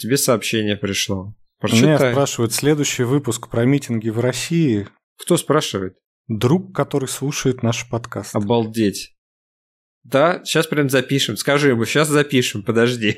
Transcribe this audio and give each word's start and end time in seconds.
тебе 0.00 0.16
сообщение 0.16 0.76
пришло. 0.76 1.34
Прочитай. 1.60 1.82
Меня 1.82 2.12
спрашивают, 2.12 2.52
следующий 2.52 3.04
выпуск 3.04 3.48
про 3.48 3.64
митинги 3.64 4.08
в 4.08 4.18
России. 4.18 4.88
Кто 5.18 5.36
спрашивает? 5.36 5.96
Друг, 6.26 6.74
который 6.74 7.08
слушает 7.08 7.62
наш 7.62 7.88
подкаст. 7.88 8.34
Обалдеть. 8.34 9.14
Да, 10.02 10.42
сейчас 10.44 10.66
прям 10.66 10.88
запишем. 10.88 11.36
Скажи 11.36 11.68
ему, 11.68 11.84
сейчас 11.84 12.08
запишем, 12.08 12.62
подожди. 12.62 13.16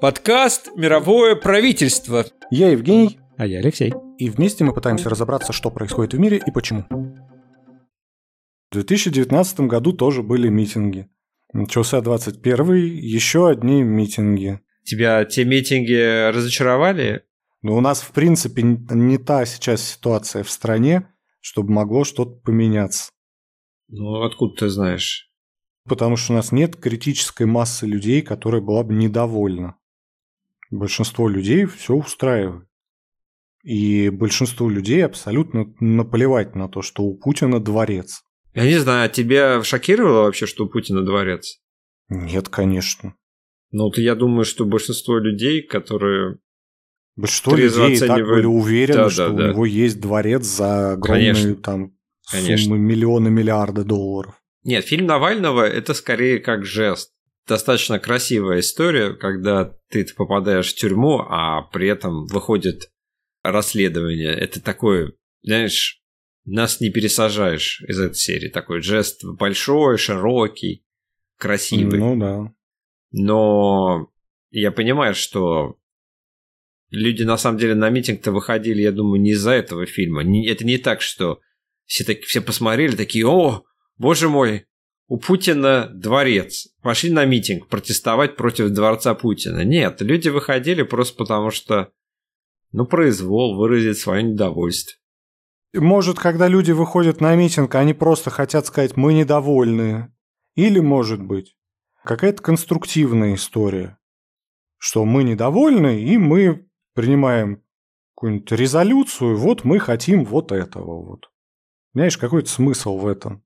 Подкаст 0.00 0.70
«Мировое 0.76 1.34
правительство». 1.34 2.24
Я 2.50 2.70
Евгений. 2.70 3.18
А 3.36 3.46
я 3.46 3.58
Алексей. 3.58 3.92
И 4.18 4.30
вместе 4.30 4.62
мы 4.64 4.72
пытаемся 4.72 5.08
разобраться, 5.08 5.52
что 5.52 5.70
происходит 5.70 6.14
в 6.14 6.18
мире 6.20 6.40
и 6.46 6.50
почему. 6.52 6.84
В 8.70 8.74
2019 8.74 9.60
году 9.60 9.92
тоже 9.92 10.22
были 10.22 10.48
митинги. 10.48 11.08
Начался 11.52 12.00
21 12.00 12.74
еще 12.74 13.48
одни 13.48 13.82
митинги. 13.82 14.60
Тебя 14.84 15.24
те 15.24 15.44
митинги 15.44 16.30
разочаровали? 16.30 17.24
Но 17.62 17.76
у 17.76 17.80
нас, 17.80 18.00
в 18.00 18.12
принципе, 18.12 18.62
не 18.62 19.18
та 19.18 19.44
сейчас 19.44 19.82
ситуация 19.82 20.42
в 20.42 20.50
стране, 20.50 21.12
чтобы 21.40 21.72
могло 21.72 22.04
что-то 22.04 22.32
поменяться. 22.40 23.10
Ну, 23.88 24.22
откуда 24.22 24.54
ты 24.56 24.68
знаешь? 24.68 25.30
Потому 25.88 26.16
что 26.16 26.32
у 26.32 26.36
нас 26.36 26.52
нет 26.52 26.76
критической 26.76 27.46
массы 27.46 27.86
людей, 27.86 28.22
которая 28.22 28.60
была 28.60 28.84
бы 28.84 28.94
недовольна. 28.94 29.76
Большинство 30.70 31.28
людей 31.28 31.66
все 31.66 31.94
устраивает. 31.94 32.66
И 33.62 34.08
большинству 34.08 34.68
людей 34.68 35.04
абсолютно 35.04 35.74
наплевать 35.80 36.54
на 36.54 36.68
то, 36.68 36.80
что 36.80 37.02
у 37.02 37.16
Путина 37.18 37.60
дворец. 37.60 38.22
Я 38.54 38.64
не 38.64 38.78
знаю, 38.78 39.06
а 39.06 39.08
тебя 39.08 39.62
шокировало 39.62 40.22
вообще, 40.22 40.46
что 40.46 40.64
у 40.64 40.68
Путина 40.68 41.04
дворец? 41.04 41.60
Нет, 42.08 42.48
конечно. 42.48 43.14
Ну, 43.70 43.84
вот 43.84 43.98
я 43.98 44.14
думаю, 44.14 44.44
что 44.44 44.64
большинство 44.64 45.18
людей, 45.18 45.62
которые 45.62 46.38
Большинство 47.16 47.54
людей 47.54 47.68
оценивают... 47.68 48.08
так 48.08 48.26
были 48.26 48.46
уверены, 48.46 48.98
да, 48.98 49.10
что 49.10 49.28
да, 49.28 49.34
у 49.34 49.36
да. 49.36 49.48
него 49.48 49.66
есть 49.66 50.00
дворец 50.00 50.44
за 50.44 50.92
огромные 50.92 51.34
Конечно. 51.34 51.54
там 51.56 51.96
суммы 52.22 52.46
Конечно. 52.46 52.74
миллионы, 52.74 53.30
миллиарды 53.30 53.84
долларов. 53.84 54.34
Нет, 54.64 54.84
фильм 54.84 55.06
Навального 55.06 55.66
это 55.68 55.94
скорее 55.94 56.38
как 56.38 56.64
жест. 56.64 57.12
Достаточно 57.46 57.98
красивая 57.98 58.60
история, 58.60 59.14
когда 59.14 59.74
ты 59.88 60.06
попадаешь 60.14 60.72
в 60.72 60.76
тюрьму, 60.76 61.24
а 61.28 61.62
при 61.62 61.88
этом 61.88 62.26
выходит 62.26 62.90
расследование. 63.42 64.32
Это 64.32 64.62
такое, 64.62 65.14
знаешь, 65.42 66.00
нас 66.44 66.80
не 66.80 66.90
пересажаешь 66.90 67.82
из 67.88 67.98
этой 67.98 68.14
серии. 68.14 68.48
Такой 68.48 68.82
жест 68.82 69.24
большой, 69.24 69.98
широкий, 69.98 70.84
красивый. 71.38 71.98
Ну 71.98 72.16
да. 72.16 72.52
Но 73.12 74.10
я 74.50 74.72
понимаю, 74.72 75.14
что 75.14 75.76
люди 76.90 77.22
на 77.22 77.36
самом 77.36 77.58
деле 77.58 77.74
на 77.74 77.90
митинг-то 77.90 78.32
выходили, 78.32 78.82
я 78.82 78.92
думаю, 78.92 79.20
не 79.20 79.30
из-за 79.32 79.52
этого 79.52 79.86
фильма. 79.86 80.22
Это 80.22 80.64
не 80.64 80.78
так, 80.78 81.00
что 81.00 81.40
все, 81.86 82.04
так, 82.04 82.20
все 82.20 82.40
посмотрели 82.40 82.94
такие, 82.94 83.26
о, 83.26 83.64
боже 83.98 84.28
мой, 84.28 84.66
у 85.08 85.18
Путина 85.18 85.90
дворец. 85.92 86.68
Пошли 86.82 87.10
на 87.10 87.24
митинг 87.24 87.66
протестовать 87.66 88.36
против 88.36 88.70
дворца 88.70 89.14
Путина. 89.14 89.64
Нет, 89.64 90.00
люди 90.00 90.28
выходили 90.28 90.82
просто 90.82 91.16
потому, 91.16 91.50
что, 91.50 91.90
ну, 92.70 92.86
произвол 92.86 93.56
выразить 93.56 93.98
свое 93.98 94.22
недовольство. 94.22 94.96
Может, 95.72 96.18
когда 96.18 96.48
люди 96.48 96.70
выходят 96.72 97.20
на 97.20 97.34
митинг, 97.34 97.74
они 97.74 97.92
просто 97.92 98.30
хотят 98.30 98.66
сказать 98.66 98.96
«мы 98.96 99.12
недовольны». 99.14 100.12
Или, 100.56 100.80
может 100.80 101.22
быть, 101.22 101.56
какая-то 102.04 102.42
конструктивная 102.42 103.34
история, 103.34 103.98
что 104.78 105.04
мы 105.04 105.22
недовольны, 105.24 106.02
и 106.02 106.16
мы 106.16 106.68
принимаем 106.94 107.62
какую-нибудь 108.14 108.52
резолюцию, 108.52 109.36
вот 109.36 109.64
мы 109.64 109.78
хотим 109.78 110.24
вот 110.24 110.52
этого 110.52 111.02
вот. 111.02 111.30
Знаешь, 111.94 112.18
какой-то 112.18 112.48
смысл 112.48 112.98
в 112.98 113.06
этом. 113.06 113.42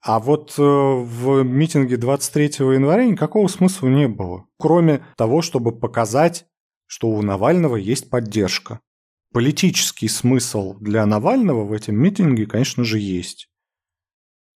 А 0.00 0.20
вот 0.20 0.54
э, 0.58 0.62
в 0.62 1.42
митинге 1.42 1.96
23 1.96 2.44
января 2.74 3.04
никакого 3.04 3.48
смысла 3.48 3.88
не 3.88 4.06
было, 4.06 4.46
кроме 4.58 5.04
того, 5.16 5.42
чтобы 5.42 5.76
показать, 5.76 6.46
что 6.86 7.08
у 7.08 7.22
Навального 7.22 7.76
есть 7.76 8.08
поддержка. 8.08 8.80
Политический 9.32 10.08
смысл 10.08 10.74
для 10.78 11.04
Навального 11.04 11.64
в 11.64 11.72
этом 11.72 11.96
митинге, 11.96 12.46
конечно 12.46 12.84
же, 12.84 12.98
есть. 12.98 13.50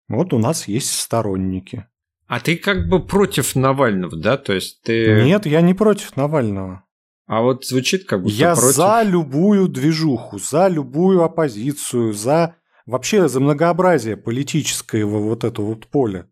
Вот 0.07 0.33
у 0.33 0.37
нас 0.37 0.67
есть 0.67 0.91
сторонники. 0.91 1.87
А 2.31 2.39
ты 2.39 2.55
как 2.55 2.87
бы 2.87 3.05
против 3.05 3.57
Навального, 3.57 4.15
да? 4.15 4.37
То 4.37 4.53
есть 4.53 4.83
ты... 4.83 5.21
Нет, 5.25 5.45
я 5.45 5.59
не 5.59 5.73
против 5.73 6.15
Навального. 6.15 6.85
А 7.25 7.41
вот 7.41 7.65
звучит 7.65 8.05
как 8.05 8.23
будто 8.23 8.33
Я 8.33 8.55
против... 8.55 8.73
за 8.73 9.03
любую 9.03 9.67
движуху, 9.67 10.39
за 10.39 10.69
любую 10.69 11.23
оппозицию, 11.23 12.13
за 12.13 12.55
вообще 12.85 13.27
за 13.27 13.41
многообразие 13.41 14.15
политическое 14.15 15.03
вот 15.03 15.43
это 15.43 15.61
вот 15.61 15.87
поле. 15.87 16.29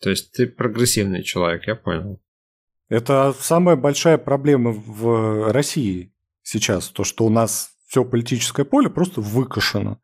То 0.00 0.10
есть 0.10 0.30
ты 0.34 0.46
прогрессивный 0.46 1.24
человек, 1.24 1.66
я 1.66 1.74
понял. 1.74 2.22
Это 2.88 3.34
самая 3.40 3.74
большая 3.74 4.18
проблема 4.18 4.70
в 4.70 5.50
России 5.50 6.14
сейчас, 6.44 6.90
то, 6.90 7.02
что 7.02 7.26
у 7.26 7.28
нас 7.28 7.72
все 7.88 8.04
политическое 8.04 8.64
поле 8.64 8.88
просто 8.88 9.20
выкашено, 9.20 9.98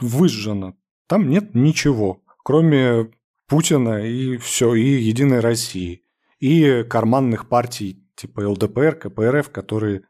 выжжено. 0.00 0.74
Там 1.06 1.28
нет 1.28 1.54
ничего, 1.54 2.22
кроме 2.42 3.10
Путина 3.48 4.06
и 4.06 4.36
все, 4.36 4.74
и 4.74 4.82
Единой 4.82 5.40
России, 5.40 6.04
и 6.38 6.84
карманных 6.84 7.48
партий 7.48 8.04
типа 8.14 8.40
ЛДПР, 8.48 8.96
КПРФ, 8.96 9.50
которые 9.50 10.02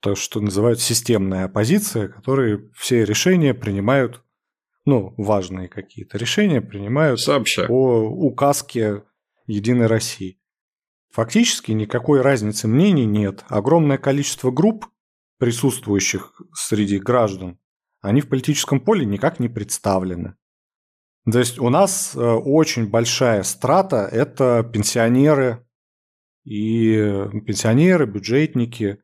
то, 0.00 0.14
что 0.14 0.40
называют 0.40 0.80
системная 0.80 1.44
оппозиция, 1.44 2.08
которые 2.08 2.70
все 2.74 3.04
решения 3.04 3.54
принимают, 3.54 4.22
ну, 4.84 5.14
важные 5.16 5.68
какие-то 5.68 6.18
решения 6.18 6.60
принимают 6.60 7.20
Сообща. 7.20 7.66
по 7.66 8.00
указке 8.00 9.04
Единой 9.46 9.86
России. 9.86 10.40
Фактически 11.10 11.72
никакой 11.72 12.20
разницы 12.20 12.68
мнений 12.68 13.06
нет. 13.06 13.44
Огромное 13.48 13.98
количество 13.98 14.50
групп, 14.50 14.86
присутствующих 15.38 16.40
среди 16.54 16.98
граждан, 16.98 17.58
они 18.00 18.20
в 18.20 18.28
политическом 18.28 18.80
поле 18.80 19.04
никак 19.04 19.38
не 19.38 19.48
представлены. 19.48 20.34
То 21.30 21.38
есть 21.38 21.58
у 21.58 21.68
нас 21.68 22.14
э, 22.14 22.20
очень 22.20 22.88
большая 22.88 23.42
страта– 23.42 24.08
это 24.12 24.68
пенсионеры, 24.72 25.64
и 26.44 26.96
пенсионеры, 27.46 28.06
бюджетники. 28.06 28.98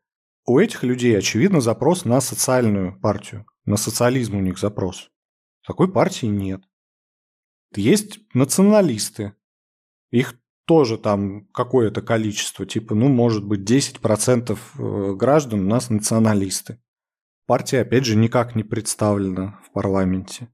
У 0.46 0.58
этих 0.58 0.82
людей, 0.82 1.16
очевидно, 1.16 1.60
запрос 1.60 2.04
на 2.04 2.20
социальную 2.20 2.98
партию. 2.98 3.46
На 3.64 3.76
социализм 3.76 4.36
у 4.36 4.40
них 4.40 4.58
запрос. 4.58 5.10
Такой 5.66 5.92
партии 5.92 6.26
нет. 6.26 6.62
Есть 7.76 8.20
националисты. 8.34 9.34
Их 10.10 10.34
тоже 10.66 10.98
там 10.98 11.46
какое-то 11.48 12.02
количество, 12.02 12.66
типа, 12.66 12.94
ну, 12.94 13.08
может 13.08 13.46
быть, 13.46 13.60
10% 13.60 14.58
э, 14.58 15.14
граждан 15.14 15.60
у 15.60 15.68
нас 15.68 15.90
националисты. 15.90 16.80
Партия, 17.46 17.80
опять 17.80 18.04
же, 18.04 18.16
никак 18.16 18.54
не 18.54 18.62
представлена 18.62 19.60
в 19.64 19.72
парламенте. 19.72 20.48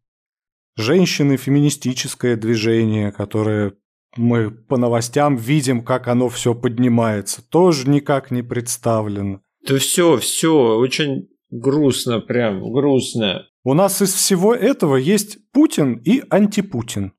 Женщины, 0.77 1.37
феминистическое 1.37 2.37
движение, 2.37 3.13
которое 3.13 3.75
мы 4.17 4.51
по 4.51 4.77
новостям 4.77 5.37
видим, 5.37 5.85
как 5.85 6.09
оно 6.09 6.29
все 6.29 6.55
поднимается. 6.55 7.43
Тоже 7.49 7.89
никак 7.89 8.31
не 8.31 8.43
представлено. 8.43 9.41
Да 9.67 9.79
все, 9.79 10.19
все, 10.19 10.77
очень 10.77 11.29
грустно, 11.51 12.21
прям 12.21 12.73
грустно. 12.73 13.47
У 13.63 13.75
нас 13.75 14.03
из 14.03 14.13
всего 14.13 14.55
этого 14.55 14.97
есть 14.97 15.39
Путин 15.53 15.95
и 16.05 16.23
антипутин. 16.29 17.13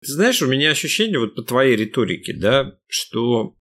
Знаешь, 0.00 0.42
у 0.42 0.48
меня 0.48 0.70
ощущение 0.70 1.18
вот 1.18 1.34
по 1.34 1.42
твоей 1.42 1.76
риторике, 1.76 2.34
да, 2.34 2.78
что 2.86 3.54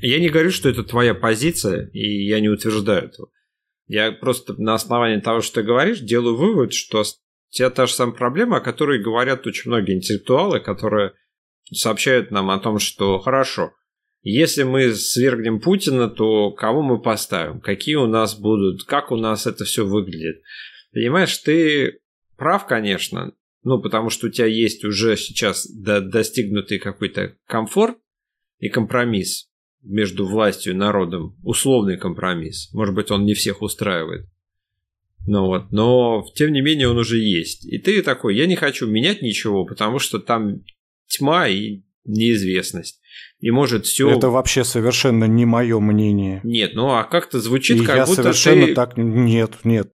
я 0.00 0.18
не 0.18 0.30
говорю, 0.30 0.50
что 0.50 0.68
это 0.68 0.82
твоя 0.84 1.14
позиция, 1.14 1.90
и 1.92 2.26
я 2.26 2.40
не 2.40 2.48
утверждаю 2.48 3.04
этого. 3.04 3.28
Я 3.86 4.12
просто 4.12 4.54
на 4.60 4.74
основании 4.74 5.20
того, 5.20 5.40
что 5.40 5.60
ты 5.60 5.66
говоришь, 5.66 6.00
делаю 6.00 6.36
вывод, 6.36 6.72
что 6.72 7.02
тебя 7.50 7.70
та 7.70 7.86
же 7.86 7.92
самая 7.92 8.14
проблема, 8.14 8.58
о 8.58 8.60
которой 8.60 9.02
говорят 9.02 9.46
очень 9.46 9.70
многие 9.70 9.96
интеллектуалы, 9.96 10.60
которые 10.60 11.12
сообщают 11.72 12.30
нам 12.30 12.50
о 12.50 12.58
том, 12.58 12.78
что 12.78 13.18
хорошо, 13.18 13.72
если 14.22 14.64
мы 14.64 14.94
свергнем 14.94 15.60
Путина, 15.60 16.08
то 16.08 16.50
кого 16.52 16.82
мы 16.82 17.00
поставим? 17.00 17.60
Какие 17.60 17.94
у 17.94 18.06
нас 18.06 18.38
будут? 18.38 18.84
Как 18.84 19.10
у 19.10 19.16
нас 19.16 19.46
это 19.46 19.64
все 19.64 19.86
выглядит? 19.86 20.42
Понимаешь, 20.92 21.36
ты 21.38 22.00
прав, 22.36 22.66
конечно, 22.66 23.32
ну, 23.62 23.80
потому 23.80 24.10
что 24.10 24.26
у 24.26 24.30
тебя 24.30 24.46
есть 24.46 24.84
уже 24.84 25.16
сейчас 25.16 25.66
достигнутый 25.70 26.78
какой-то 26.78 27.36
комфорт 27.46 27.96
и 28.58 28.68
компромисс 28.68 29.50
между 29.82 30.26
властью 30.26 30.74
и 30.74 30.76
народом, 30.76 31.38
условный 31.42 31.96
компромисс. 31.96 32.72
Может 32.74 32.94
быть, 32.94 33.10
он 33.10 33.24
не 33.24 33.34
всех 33.34 33.62
устраивает. 33.62 34.26
Ну 35.26 35.46
вот, 35.46 35.70
но 35.70 36.24
тем 36.34 36.52
не 36.52 36.60
менее 36.60 36.88
он 36.88 36.98
уже 36.98 37.18
есть. 37.18 37.64
И 37.66 37.78
ты 37.78 38.02
такой, 38.02 38.36
я 38.36 38.46
не 38.46 38.56
хочу 38.56 38.86
менять 38.86 39.22
ничего, 39.22 39.64
потому 39.64 39.98
что 39.98 40.18
там 40.18 40.62
тьма, 41.06 41.48
и 41.48 41.82
неизвестность. 42.04 43.00
И 43.38 43.50
может 43.50 43.86
все... 43.86 44.10
Это 44.10 44.30
вообще 44.30 44.64
совершенно 44.64 45.24
не 45.24 45.44
мое 45.44 45.78
мнение. 45.80 46.40
Нет, 46.44 46.74
ну 46.74 46.90
а 46.90 47.04
как-то 47.04 47.40
звучит, 47.40 47.78
И 47.78 47.84
как 47.84 47.96
я 47.96 48.06
будто 48.06 48.22
совершенно 48.22 48.66
ты... 48.66 48.74
так... 48.74 48.96
Нет, 48.96 49.58
нет. 49.64 49.92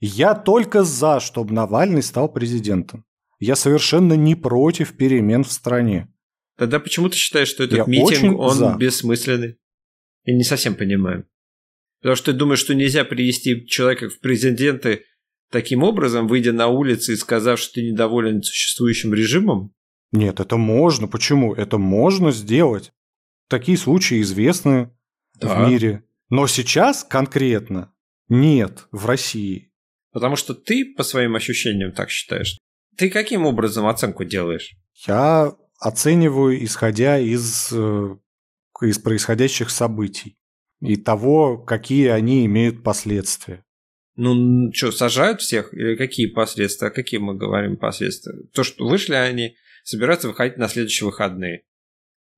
Я 0.00 0.34
только 0.34 0.84
за, 0.84 1.20
чтобы 1.20 1.54
Навальный 1.54 2.02
стал 2.02 2.30
президентом. 2.30 3.04
Я 3.38 3.56
совершенно 3.56 4.14
не 4.14 4.34
против 4.34 4.96
перемен 4.96 5.44
в 5.44 5.52
стране. 5.52 6.08
Тогда 6.56 6.80
почему 6.80 7.08
ты 7.08 7.16
считаешь, 7.16 7.48
что 7.48 7.64
этот 7.64 7.78
Я 7.78 7.84
митинг, 7.86 8.38
он 8.38 8.54
за. 8.54 8.76
бессмысленный? 8.78 9.56
Я 10.24 10.34
не 10.34 10.44
совсем 10.44 10.74
понимаю. 10.74 11.26
Потому 12.00 12.16
что 12.16 12.32
ты 12.32 12.38
думаешь, 12.38 12.60
что 12.60 12.74
нельзя 12.74 13.04
привести 13.04 13.66
человека 13.66 14.08
в 14.08 14.20
президенты 14.20 15.04
таким 15.50 15.82
образом, 15.82 16.28
выйдя 16.28 16.52
на 16.52 16.68
улицы 16.68 17.12
и 17.14 17.16
сказав, 17.16 17.58
что 17.58 17.74
ты 17.74 17.82
недоволен 17.90 18.42
существующим 18.42 19.14
режимом? 19.14 19.72
Нет, 20.12 20.40
это 20.40 20.56
можно. 20.56 21.08
Почему? 21.08 21.54
Это 21.54 21.78
можно 21.78 22.30
сделать. 22.32 22.92
Такие 23.48 23.78
случаи 23.78 24.20
известны 24.22 24.90
Да. 25.40 25.64
в 25.64 25.68
мире. 25.70 26.04
Но 26.30 26.46
сейчас 26.46 27.04
конкретно 27.04 27.92
нет 28.28 28.86
в 28.90 29.06
России. 29.06 29.72
Потому 30.12 30.36
что 30.36 30.54
ты, 30.54 30.94
по 30.96 31.02
своим 31.02 31.36
ощущениям, 31.36 31.92
так 31.92 32.10
считаешь. 32.10 32.58
Ты 32.96 33.10
каким 33.10 33.46
образом 33.46 33.86
оценку 33.86 34.24
делаешь? 34.24 34.74
Я 35.06 35.52
оцениваю, 35.78 36.64
исходя 36.64 37.18
из, 37.18 37.68
э, 37.72 38.16
из 38.80 38.98
происходящих 38.98 39.70
событий 39.70 40.36
и 40.80 40.96
того, 40.96 41.58
какие 41.58 42.08
они 42.08 42.44
имеют 42.46 42.82
последствия. 42.82 43.64
Ну, 44.16 44.72
что, 44.72 44.92
сажают 44.92 45.40
всех? 45.40 45.74
Или 45.74 45.96
какие 45.96 46.26
последствия? 46.26 46.88
О 46.88 46.90
какие 46.90 47.20
мы 47.20 47.34
говорим 47.34 47.76
последствия? 47.76 48.34
То, 48.52 48.64
что 48.64 48.86
вышли 48.86 49.14
они, 49.14 49.56
собираются 49.84 50.28
выходить 50.28 50.56
на 50.56 50.68
следующие 50.68 51.06
выходные. 51.06 51.64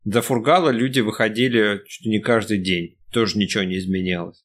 До 0.05 0.23
Фургала 0.23 0.71
люди 0.71 1.01
выходили 1.01 1.83
чуть 1.87 2.07
не 2.07 2.21
каждый 2.21 2.59
день. 2.59 2.99
Тоже 3.13 3.39
ничего 3.39 3.63
не 3.65 3.79
изменялось. 3.79 4.45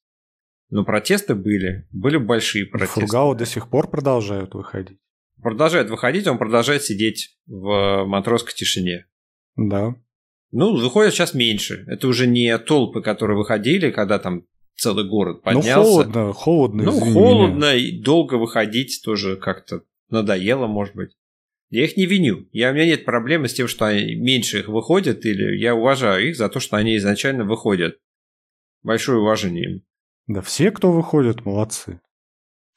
Но 0.69 0.85
протесты 0.85 1.35
были. 1.35 1.87
Были 1.91 2.17
большие 2.17 2.65
протесты. 2.65 3.01
Фургалы 3.01 3.35
до 3.35 3.45
сих 3.45 3.69
пор 3.69 3.89
продолжают 3.89 4.53
выходить. 4.53 4.99
Продолжает 5.41 5.89
выходить, 5.89 6.25
он 6.27 6.37
продолжает 6.37 6.83
сидеть 6.83 7.37
в 7.45 8.05
матросской 8.05 8.53
тишине. 8.53 9.07
Да. 9.55 9.95
Ну, 10.53 10.75
выходит 10.77 11.13
сейчас 11.13 11.33
меньше. 11.33 11.83
Это 11.87 12.07
уже 12.07 12.27
не 12.27 12.55
толпы, 12.59 13.01
которые 13.01 13.37
выходили, 13.37 13.89
когда 13.89 14.19
там 14.19 14.43
целый 14.75 15.07
город 15.07 15.37
Ну, 15.37 15.41
поднялся. 15.41 15.73
холодно, 15.89 16.33
холодно. 16.33 16.83
Ну, 16.83 16.91
извини 16.91 17.09
меня. 17.09 17.19
холодно 17.19 17.75
и 17.75 17.99
долго 18.01 18.35
выходить 18.35 19.01
тоже 19.03 19.35
как-то 19.35 19.81
надоело, 20.09 20.67
может 20.67 20.95
быть. 20.95 21.09
Я 21.71 21.85
их 21.85 21.97
не 21.97 22.05
виню. 22.05 22.47
Я, 22.51 22.69
у 22.69 22.73
меня 22.75 22.85
нет 22.85 23.03
проблемы 23.03 23.47
с 23.47 23.53
тем, 23.55 23.67
что 23.67 23.85
они, 23.87 24.13
меньше 24.13 24.59
их 24.59 24.67
выходят, 24.67 25.25
или 25.25 25.57
я 25.57 25.73
уважаю 25.73 26.29
их 26.29 26.37
за 26.37 26.47
то, 26.49 26.59
что 26.59 26.77
они 26.77 26.97
изначально 26.97 27.45
выходят. 27.45 27.97
Большое 28.83 29.19
уважение 29.19 29.63
им. 29.71 29.81
Да 30.27 30.41
все, 30.41 30.69
кто 30.69 30.91
выходит, 30.91 31.45
молодцы. 31.45 31.99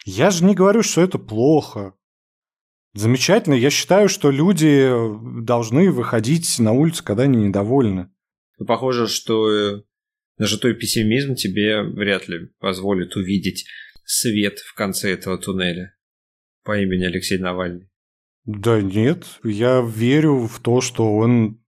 Я 0.07 0.31
же 0.31 0.45
не 0.45 0.55
говорю, 0.55 0.83
что 0.83 1.03
это 1.03 1.19
плохо. 1.19 1.93
Замечательно. 2.97 3.55
Я 3.55 3.71
считаю, 3.71 4.09
что 4.09 4.31
люди 4.31 4.91
должны 5.43 5.91
выходить 5.91 6.59
на 6.59 6.73
улицу, 6.73 7.05
когда 7.05 7.25
они 7.25 7.45
недовольны. 7.45 8.11
Но 8.59 8.65
похоже, 8.65 9.07
что 9.07 9.51
э, 9.53 9.83
нажитой 10.39 10.75
пессимизм 10.75 11.35
тебе 11.35 11.83
вряд 11.83 12.27
ли 12.27 12.49
позволит 12.59 13.15
увидеть 13.15 13.67
свет 14.05 14.59
в 14.61 14.75
конце 14.75 15.13
этого 15.13 15.37
туннеля 15.37 15.95
по 16.65 16.81
имени 16.81 17.05
Алексей 17.05 17.39
Навальный. 17.39 17.91
Да 18.47 18.81
нет, 18.81 19.27
я 19.45 19.81
верю 19.87 20.47
в 20.47 20.61
то, 20.61 20.81
что 20.81 21.17
он 21.17 21.61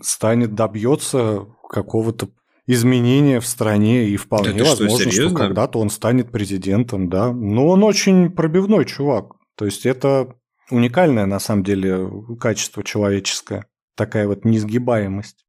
станет, 0.00 0.54
добьется 0.54 1.46
какого-то 1.68 2.30
изменения 2.66 3.40
в 3.40 3.46
стране, 3.46 4.08
и 4.08 4.16
вполне 4.16 4.52
Да 4.52 4.64
что, 4.64 4.84
возможно, 4.84 4.98
что 5.00 5.10
серьезно? 5.10 5.38
когда-то 5.38 5.78
он 5.78 5.90
станет 5.90 6.30
президентом, 6.30 7.10
да. 7.10 7.32
Но 7.32 7.66
он 7.66 7.82
очень 7.82 8.30
пробивной 8.30 8.86
чувак. 8.86 9.34
То 9.56 9.64
есть 9.64 9.84
это 9.84 10.36
уникальное, 10.70 11.26
на 11.26 11.38
самом 11.38 11.64
деле, 11.64 12.08
качество 12.40 12.82
человеческое. 12.82 13.66
Такая 13.96 14.26
вот 14.26 14.44
несгибаемость. 14.44 15.46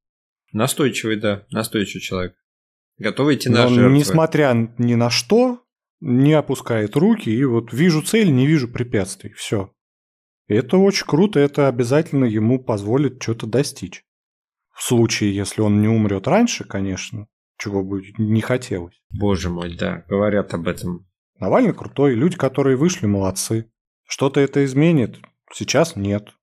Настойчивый, 0.51 1.15
да, 1.17 1.45
настойчивый 1.51 2.01
человек. 2.01 2.35
Готовый 2.97 3.35
идти 3.35 3.49
на 3.49 3.63
Но 3.63 3.69
жертвы. 3.69 3.97
несмотря 3.97 4.53
ни 4.77 4.95
на 4.95 5.09
что, 5.09 5.63
не 6.01 6.33
опускает 6.33 6.95
руки, 6.95 7.29
и 7.29 7.43
вот 7.45 7.71
вижу 7.73 8.01
цель, 8.01 8.31
не 8.31 8.45
вижу 8.45 8.67
препятствий. 8.67 9.31
Все. 9.33 9.73
Это 10.47 10.77
очень 10.77 11.05
круто, 11.05 11.39
это 11.39 11.67
обязательно 11.67 12.25
ему 12.25 12.59
позволит 12.59 13.21
что-то 13.23 13.47
достичь. 13.47 14.03
В 14.73 14.83
случае, 14.83 15.33
если 15.33 15.61
он 15.61 15.81
не 15.81 15.87
умрет 15.87 16.27
раньше, 16.27 16.65
конечно, 16.65 17.27
чего 17.57 17.83
бы 17.83 18.03
не 18.17 18.41
хотелось. 18.41 19.01
Боже 19.09 19.49
мой, 19.49 19.75
да, 19.77 20.03
говорят 20.09 20.53
об 20.53 20.67
этом. 20.67 21.07
Навальный 21.39 21.73
крутой, 21.73 22.15
люди, 22.15 22.35
которые 22.35 22.75
вышли, 22.75 23.05
молодцы. 23.05 23.70
Что-то 24.11 24.41
это 24.41 24.65
изменит? 24.65 25.15
Сейчас 25.53 25.95
нет. 25.95 26.33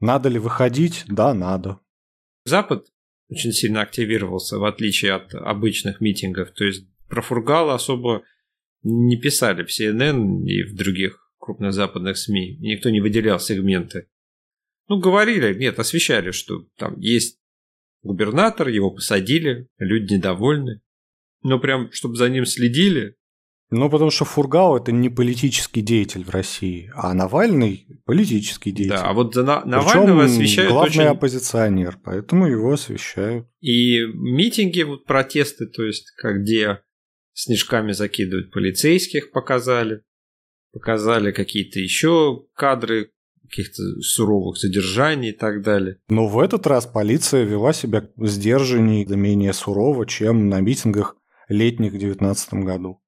Надо 0.00 0.28
ли 0.28 0.40
выходить? 0.40 1.04
Да, 1.06 1.34
надо. 1.34 1.78
Запад 2.44 2.84
очень 3.28 3.52
сильно 3.52 3.82
активировался, 3.82 4.58
в 4.58 4.64
отличие 4.64 5.12
от 5.12 5.32
обычных 5.32 6.00
митингов. 6.00 6.50
То 6.50 6.64
есть 6.64 6.84
про 7.08 7.22
Фургала 7.22 7.76
особо 7.76 8.24
не 8.82 9.16
писали 9.16 9.62
в 9.62 9.68
CNN 9.68 10.42
и 10.46 10.64
в 10.64 10.74
других 10.74 11.32
крупных 11.38 11.72
западных 11.72 12.18
СМИ. 12.18 12.58
Никто 12.58 12.90
не 12.90 13.00
выделял 13.00 13.38
сегменты. 13.38 14.08
Ну, 14.88 14.98
говорили, 14.98 15.54
нет, 15.56 15.78
освещали, 15.78 16.32
что 16.32 16.66
там 16.76 16.98
есть 16.98 17.38
губернатор, 18.02 18.66
его 18.66 18.90
посадили, 18.90 19.68
люди 19.78 20.14
недовольны. 20.14 20.80
Но 21.42 21.60
прям, 21.60 21.92
чтобы 21.92 22.16
за 22.16 22.28
ним 22.28 22.46
следили, 22.46 23.15
Ну, 23.70 23.90
потому 23.90 24.10
что 24.10 24.24
Фургал– 24.24 24.76
это 24.78 24.92
не 24.92 25.08
политический 25.08 25.80
деятель 25.80 26.24
в 26.24 26.30
России, 26.30 26.90
а 26.94 27.12
Навальный– 27.14 27.86
политический 28.04 28.70
деятель. 28.70 28.96
да. 28.96 29.08
А 29.10 29.12
вот 29.12 29.34
за 29.34 29.42
На- 29.42 29.60
Причем 29.60 29.70
Навального 29.70 30.24
освещают 30.24 30.72
главный 30.72 30.88
очень... 30.90 31.02
оппозиционер, 31.02 31.98
поэтому 32.04 32.46
его 32.46 32.72
освещают. 32.72 33.48
И 33.60 34.02
митинги, 34.14 34.82
вот 34.82 35.04
протесты, 35.04 35.66
то 35.66 35.82
есть, 35.82 36.10
как 36.16 36.42
где 36.42 36.80
снежками 37.32 37.92
закидывают 37.92 38.52
полицейских, 38.52 39.32
показали. 39.32 40.02
Показали 40.72 41.32
какие-то 41.32 41.80
еще 41.80 42.44
кадры 42.54 43.10
каких-то 43.48 43.82
суровых 44.00 44.58
задержаний 44.58 45.30
и 45.30 45.36
так 45.36 45.62
далее. 45.62 45.98
Но 46.08 46.26
в 46.26 46.38
этот 46.38 46.66
раз 46.66 46.86
полиция 46.86 47.44
вела 47.44 47.72
себя 47.72 48.08
сдержанней, 48.16 49.04
да 49.04 49.16
менее 49.16 49.52
сурово, 49.52 50.06
чем 50.06 50.48
на 50.48 50.60
митингах 50.60 51.16
летних 51.48 51.92
в 51.92 51.98
2019 51.98 52.54
году. 52.54 53.00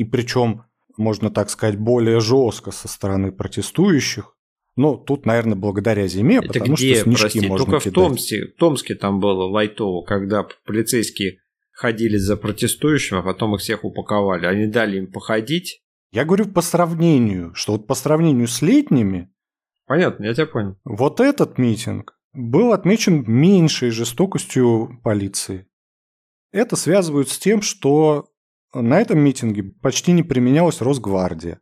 И 0.00 0.04
причем, 0.04 0.64
можно 0.96 1.28
так 1.30 1.50
сказать, 1.50 1.78
более 1.78 2.20
жестко 2.20 2.70
со 2.70 2.88
стороны 2.88 3.32
протестующих. 3.32 4.34
Ну, 4.76 4.96
тут, 4.96 5.26
наверное, 5.26 5.56
благодаря 5.56 6.06
зиме, 6.06 6.36
Это 6.38 6.46
потому 6.54 6.74
где, 6.74 6.94
что 6.94 7.04
снежки 7.04 7.20
прости, 7.20 7.48
можно 7.48 7.66
только 7.66 7.80
в 7.80 7.82
кидать. 7.82 7.94
Томске, 7.94 8.46
в 8.46 8.54
Томске 8.56 8.94
там 8.94 9.20
было 9.20 9.44
лайтово, 9.44 10.02
когда 10.06 10.46
полицейские 10.64 11.40
ходили 11.70 12.16
за 12.16 12.38
протестующим, 12.38 13.18
а 13.18 13.22
потом 13.22 13.54
их 13.56 13.60
всех 13.60 13.84
упаковали. 13.84 14.46
Они 14.46 14.68
дали 14.68 14.96
им 14.96 15.12
походить. 15.12 15.82
Я 16.12 16.24
говорю 16.24 16.46
по 16.46 16.62
сравнению, 16.62 17.54
что 17.54 17.72
вот 17.72 17.86
по 17.86 17.94
сравнению 17.94 18.48
с 18.48 18.62
летними, 18.62 19.30
Понятно, 19.84 20.24
я 20.24 20.32
тебя 20.32 20.46
понял. 20.46 20.78
вот 20.84 21.20
этот 21.20 21.58
митинг 21.58 22.18
был 22.32 22.72
отмечен 22.72 23.22
меньшей 23.26 23.90
жестокостью 23.90 24.98
полиции. 25.04 25.66
Это 26.52 26.76
связывают 26.76 27.28
с 27.28 27.38
тем, 27.38 27.60
что 27.60 28.29
на 28.72 29.00
этом 29.00 29.18
митинге 29.18 29.62
почти 29.62 30.12
не 30.12 30.22
применялась 30.22 30.80
Росгвардия, 30.80 31.60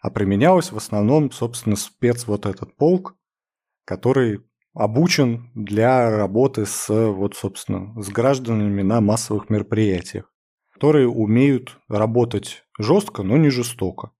а 0.00 0.10
применялась 0.10 0.72
в 0.72 0.76
основном, 0.76 1.30
собственно, 1.30 1.76
спец 1.76 2.26
вот 2.26 2.46
этот 2.46 2.76
полк, 2.76 3.16
который 3.84 4.40
обучен 4.74 5.50
для 5.54 6.10
работы 6.16 6.66
с, 6.66 6.88
вот, 6.88 7.36
собственно, 7.36 8.00
с 8.02 8.08
гражданами 8.08 8.82
на 8.82 9.00
массовых 9.00 9.50
мероприятиях, 9.50 10.32
которые 10.72 11.08
умеют 11.08 11.78
работать 11.88 12.64
жестко, 12.78 13.22
но 13.22 13.36
не 13.36 13.50
жестоко. 13.50 14.10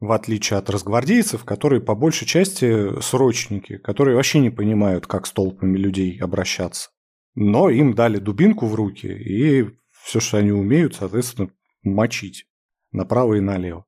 В 0.00 0.12
отличие 0.12 0.58
от 0.58 0.70
разгвардейцев, 0.70 1.44
которые 1.44 1.82
по 1.82 1.94
большей 1.94 2.26
части 2.26 3.00
срочники, 3.02 3.76
которые 3.76 4.16
вообще 4.16 4.38
не 4.40 4.48
понимают, 4.48 5.06
как 5.06 5.26
с 5.26 5.32
толпами 5.32 5.76
людей 5.76 6.18
обращаться. 6.18 6.90
Но 7.34 7.68
им 7.68 7.94
дали 7.94 8.16
дубинку 8.16 8.66
в 8.66 8.74
руки, 8.74 9.06
и 9.06 9.68
все, 10.02 10.20
что 10.20 10.38
они 10.38 10.52
умеют, 10.52 10.94
соответственно, 10.94 11.50
мочить 11.82 12.46
направо 12.92 13.34
и 13.34 13.40
налево. 13.40 13.86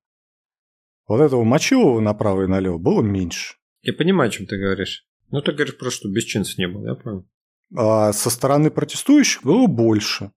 Вот 1.08 1.20
этого 1.20 1.44
мочилого 1.44 2.00
направо 2.00 2.44
и 2.44 2.46
налево 2.46 2.78
было 2.78 3.02
меньше. 3.02 3.56
Я 3.82 3.92
понимаю, 3.92 4.28
о 4.28 4.32
чем 4.32 4.46
ты 4.46 4.56
говоришь. 4.56 5.06
Ну, 5.30 5.42
ты 5.42 5.52
говоришь 5.52 5.76
просто, 5.76 6.00
что 6.00 6.08
бесчинств 6.08 6.58
не 6.58 6.68
было, 6.68 6.88
я 6.88 6.94
понял. 6.94 7.28
А 7.74 8.12
со 8.12 8.30
стороны 8.30 8.70
протестующих 8.70 9.42
было 9.42 9.66
больше. 9.66 10.30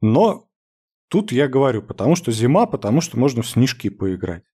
Но 0.00 0.48
тут 1.08 1.32
я 1.32 1.48
говорю, 1.48 1.82
потому 1.82 2.16
что 2.16 2.32
зима, 2.32 2.66
потому 2.66 3.00
что 3.00 3.18
можно 3.18 3.42
в 3.42 3.48
снежки 3.48 3.88
поиграть. 3.88 4.44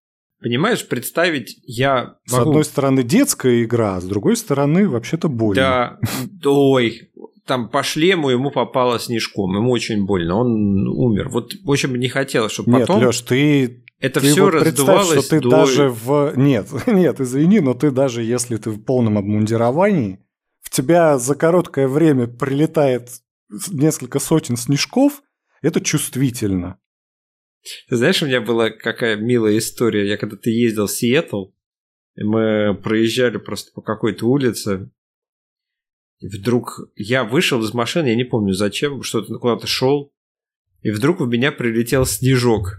Понимаешь, 0.40 0.86
представить 0.86 1.58
я 1.64 2.18
могу... 2.30 2.44
С 2.44 2.46
одной 2.46 2.64
стороны 2.64 3.02
детская 3.02 3.62
игра, 3.62 3.96
а 3.96 4.00
с 4.00 4.04
другой 4.04 4.36
стороны 4.36 4.88
вообще-то 4.88 5.28
больно. 5.28 5.98
Да, 6.02 6.50
ой, 6.50 7.10
там 7.50 7.69
по 7.69 7.83
шлему 7.83 8.30
ему 8.30 8.52
попало 8.52 9.00
снежком, 9.00 9.57
ему 9.57 9.73
очень 9.73 10.07
больно, 10.07 10.37
он 10.37 10.87
умер. 10.87 11.30
Вот, 11.30 11.52
в 11.64 11.69
общем, 11.69 11.97
не 11.97 12.07
хотелось, 12.09 12.52
чтобы 12.52 12.71
Нет, 12.71 12.83
потом... 12.83 13.02
Лёш, 13.02 13.23
ты 13.23 13.83
это 13.99 14.21
ты 14.21 14.28
все 14.28 14.45
вот 14.45 14.54
раздувалось 14.54 15.09
представь, 15.09 15.25
что 15.25 15.40
ты 15.40 15.40
до... 15.40 15.50
даже 15.50 15.88
в... 15.88 16.35
Нет, 16.37 16.69
нет, 16.87 17.21
извини, 17.21 17.59
но 17.59 17.75
ты 17.75 17.90
даже 17.90 18.23
если 18.23 18.57
ты 18.57 18.71
в 18.71 18.85
полном 18.85 19.19
обмундировании, 19.19 20.21
в 20.61 20.71
тебя 20.71 21.19
за 21.19 21.35
короткое 21.35 21.88
время 21.88 22.28
прилетает 22.28 23.09
несколько 23.73 24.21
сотен 24.21 24.57
снежков, 24.57 25.21
это 25.61 25.80
чувствительно. 25.80 26.78
Ты 27.88 27.97
знаешь, 27.97 28.23
у 28.23 28.26
меня 28.26 28.40
была 28.40 28.71
какая 28.71 29.16
милая 29.16 29.59
история. 29.59 30.07
Я 30.07 30.19
когда-то 30.19 30.50
ездил 30.50 30.87
в 30.87 30.92
Сиэтл, 30.92 31.47
мы 32.14 32.78
проезжали 32.80 33.38
просто 33.38 33.73
по 33.75 33.83
какой-то 33.83 34.26
улице, 34.26 34.92
вдруг 36.20 36.80
я 36.96 37.24
вышел 37.24 37.62
из 37.62 37.72
машины, 37.72 38.08
я 38.08 38.16
не 38.16 38.24
помню 38.24 38.52
зачем, 38.52 39.02
что-то 39.02 39.38
куда-то 39.38 39.66
шел, 39.66 40.12
и 40.82 40.90
вдруг 40.90 41.20
в 41.20 41.28
меня 41.28 41.52
прилетел 41.52 42.06
снежок. 42.06 42.78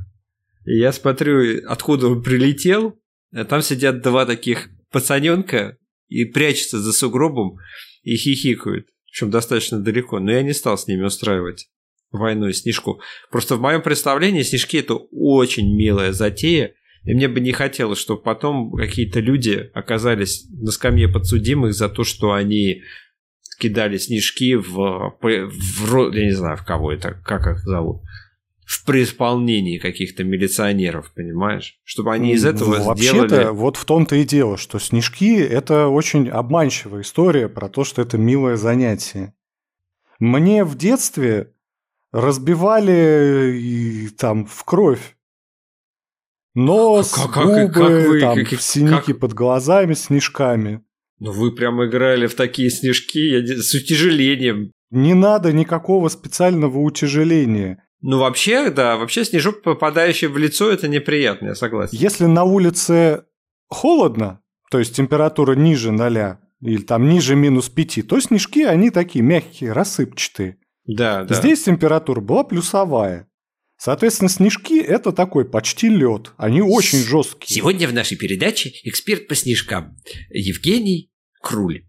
И 0.66 0.78
я 0.78 0.92
смотрю, 0.92 1.62
откуда 1.68 2.08
он 2.08 2.24
прилетел, 2.24 3.00
а 3.34 3.46
там 3.46 3.62
сидят 3.62 4.02
два 4.02 4.26
таких 4.26 4.70
пацаненка 4.92 5.78
и 6.08 6.26
прячутся 6.26 6.80
за 6.80 6.94
сугробом 6.94 7.58
и 8.04 8.16
хихикают. 8.16 8.88
Причем 9.06 9.30
достаточно 9.30 9.80
далеко, 9.80 10.20
но 10.20 10.32
я 10.32 10.42
не 10.42 10.54
стал 10.54 10.78
с 10.78 10.88
ними 10.88 11.04
устраивать 11.04 11.70
войну 12.12 12.48
и 12.48 12.54
снежку. 12.54 13.02
Просто 13.30 13.56
в 13.56 13.62
моем 13.62 13.82
представлении 13.82 14.44
снежки 14.44 14.78
это 14.78 14.96
очень 14.96 15.76
милая 15.76 16.12
затея, 16.12 16.74
и 17.04 17.14
мне 17.14 17.28
бы 17.28 17.40
не 17.40 17.52
хотелось, 17.52 18.00
чтобы 18.00 18.22
потом 18.22 18.72
какие-то 18.74 19.20
люди 19.20 19.72
оказались 19.74 20.46
на 20.50 20.72
скамье 20.72 21.08
подсудимых 21.08 21.74
за 21.74 21.90
то, 21.90 22.04
что 22.04 22.34
они 22.34 22.84
кидали 23.58 23.98
снежки 23.98 24.56
в, 24.56 25.16
в, 25.22 26.14
я 26.14 26.26
не 26.26 26.32
знаю, 26.32 26.58
в 26.58 26.66
кого 26.66 26.92
это, 26.92 27.14
как 27.24 27.48
их 27.48 27.60
зовут, 27.60 28.02
в 28.66 28.86
преисполнении 28.86 29.78
каких-то 29.78 30.24
милиционеров, 30.24 31.12
понимаешь? 31.14 31.80
Чтобы 31.84 32.14
они 32.14 32.34
из 32.34 32.46
этого 32.46 32.78
ну, 32.78 32.96
сделали... 32.96 33.20
Вообще-то 33.22 33.52
вот 33.54 33.76
в 33.76 33.86
том-то 33.86 34.16
и 34.16 34.24
дело, 34.24 34.58
что 34.58 34.80
снежки– 34.80 35.38
это 35.40 35.88
очень 35.88 36.30
обманчивая 36.30 37.02
история 37.02 37.50
про 37.50 37.70
то, 37.70 37.84
что 37.84 38.02
это 38.02 38.18
милое 38.18 38.56
занятие. 38.56 39.34
Мне 40.20 40.64
в 40.64 40.78
детстве 40.78 41.54
разбивали 42.12 43.58
и, 43.58 44.10
там 44.10 44.46
в 44.46 44.64
кровь. 44.64 45.18
Нос, 46.54 47.14
как, 47.14 47.46
губы, 47.46 47.68
как, 47.68 47.74
как 47.74 48.08
вы, 48.08 48.20
там, 48.20 48.46
как, 48.46 48.62
синяки 48.62 49.14
как... 49.14 49.20
под 49.20 49.34
глазами 49.34 49.94
снежками. 49.94 50.84
Ну 51.22 51.32
вы 51.32 51.52
прям 51.52 51.86
играли 51.86 52.26
в 52.26 52.34
такие 52.34 52.72
снежки 52.72 53.20
я, 53.20 53.62
с 53.62 53.76
утяжелением. 53.76 54.72
Не 54.90 55.14
надо 55.14 55.54
никакого 55.54 56.10
специального 56.10 56.80
утяжеления. 56.80 57.84
Ну, 58.02 58.18
вообще, 58.18 58.72
да, 58.72 58.98
вообще 58.98 59.24
снежок, 59.24 59.62
попадающий 59.62 60.28
в 60.28 60.38
лицо, 60.40 60.72
это 60.72 60.88
неприятно, 60.88 61.50
я 61.50 61.56
согласен. 61.56 61.96
Если 61.96 62.26
на 62.26 62.44
улице 62.44 63.26
холодно, 63.68 64.42
то 64.72 64.80
есть 64.80 64.96
температура 64.96 65.54
ниже 65.54 65.92
ноля, 65.92 66.40
или 66.60 66.82
там 66.82 67.08
ниже 67.08 67.36
минус 67.36 67.70
пяти, 67.70 68.02
то 68.02 68.20
снежки, 68.20 68.64
они 68.64 68.90
такие 68.90 69.24
мягкие, 69.24 69.74
рассыпчатые. 69.74 70.58
Да, 70.86 71.24
да. 71.24 71.36
Здесь 71.36 71.62
температура 71.62 72.20
была 72.20 72.44
плюсовая. 72.44 73.28
Соответственно, 73.78 74.30
снежки– 74.30 74.80
это 74.82 75.12
такой 75.12 75.46
почти 75.46 75.88
лед. 75.88 76.34
Они 76.38 76.64
очень 76.64 77.00
жесткие. 77.00 77.56
Сегодня 77.56 77.88
в 77.88 77.94
нашей 77.94 78.18
передаче 78.18 78.72
эксперт 78.84 79.28
по 79.28 79.36
снежкам 79.36 79.98
Евгений 80.30 81.11
Круль. 81.42 81.84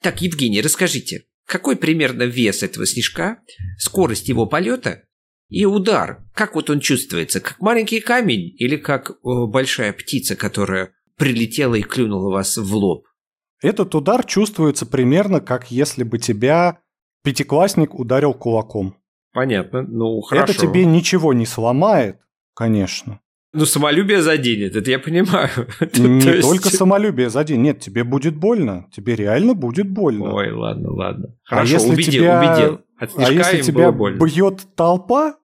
Так, 0.00 0.22
Евгений, 0.22 0.60
расскажите, 0.60 1.24
какой 1.46 1.76
примерно 1.76 2.24
вес 2.24 2.62
этого 2.62 2.86
снежка, 2.86 3.38
скорость 3.78 4.28
его 4.28 4.46
полета 4.46 5.04
и 5.48 5.64
удар? 5.64 6.24
Как 6.34 6.54
вот 6.54 6.70
он 6.70 6.80
чувствуется? 6.80 7.40
Как 7.40 7.60
маленький 7.60 8.00
камень 8.00 8.54
или 8.58 8.76
как 8.76 9.12
о, 9.22 9.46
большая 9.46 9.92
птица, 9.92 10.34
которая 10.34 10.92
прилетела 11.16 11.76
и 11.76 11.82
клюнула 11.82 12.32
вас 12.32 12.56
в 12.56 12.74
лоб? 12.74 13.06
Этот 13.62 13.94
удар 13.94 14.24
чувствуется 14.24 14.86
примерно 14.86 15.40
как 15.40 15.70
если 15.70 16.02
бы 16.02 16.18
тебя 16.18 16.80
пятиклассник 17.22 17.94
ударил 17.94 18.34
кулаком. 18.34 18.96
Понятно, 19.32 19.82
ну 19.82 20.20
хорошо. 20.20 20.52
Это 20.52 20.60
тебе 20.60 20.84
ничего 20.84 21.32
не 21.32 21.46
сломает, 21.46 22.18
конечно. 22.54 23.20
Ну, 23.56 23.64
самолюбие 23.64 24.20
заденет, 24.20 24.76
это 24.76 24.90
я 24.90 24.98
понимаю. 24.98 25.50
Не 25.94 26.20
есть... 26.20 26.48
только 26.48 26.68
самолюбие 26.68 27.30
заденет. 27.30 27.62
Нет, 27.62 27.80
тебе 27.80 28.04
будет 28.04 28.36
больно. 28.36 28.86
Тебе 28.92 29.16
реально 29.16 29.54
будет 29.54 29.88
больно. 29.88 30.34
Ой, 30.34 30.52
ладно, 30.52 30.92
ладно. 30.92 31.34
А 31.46 31.56
Хорошо, 31.56 31.74
а 31.74 31.78
если 31.78 31.92
убедил, 31.92 32.12
тебя... 32.12 32.38
убедил. 32.38 32.80
А 32.98 33.32
если 33.32 33.62
тебя 33.62 33.90
бьет 33.90 34.66
толпа 34.74 35.36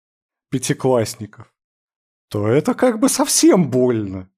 пятиклассников, 0.51 1.53
то 2.29 2.47
это 2.47 2.75
как 2.75 3.01
бы 3.01 3.09
совсем 3.09 3.71
больно. 3.71 4.29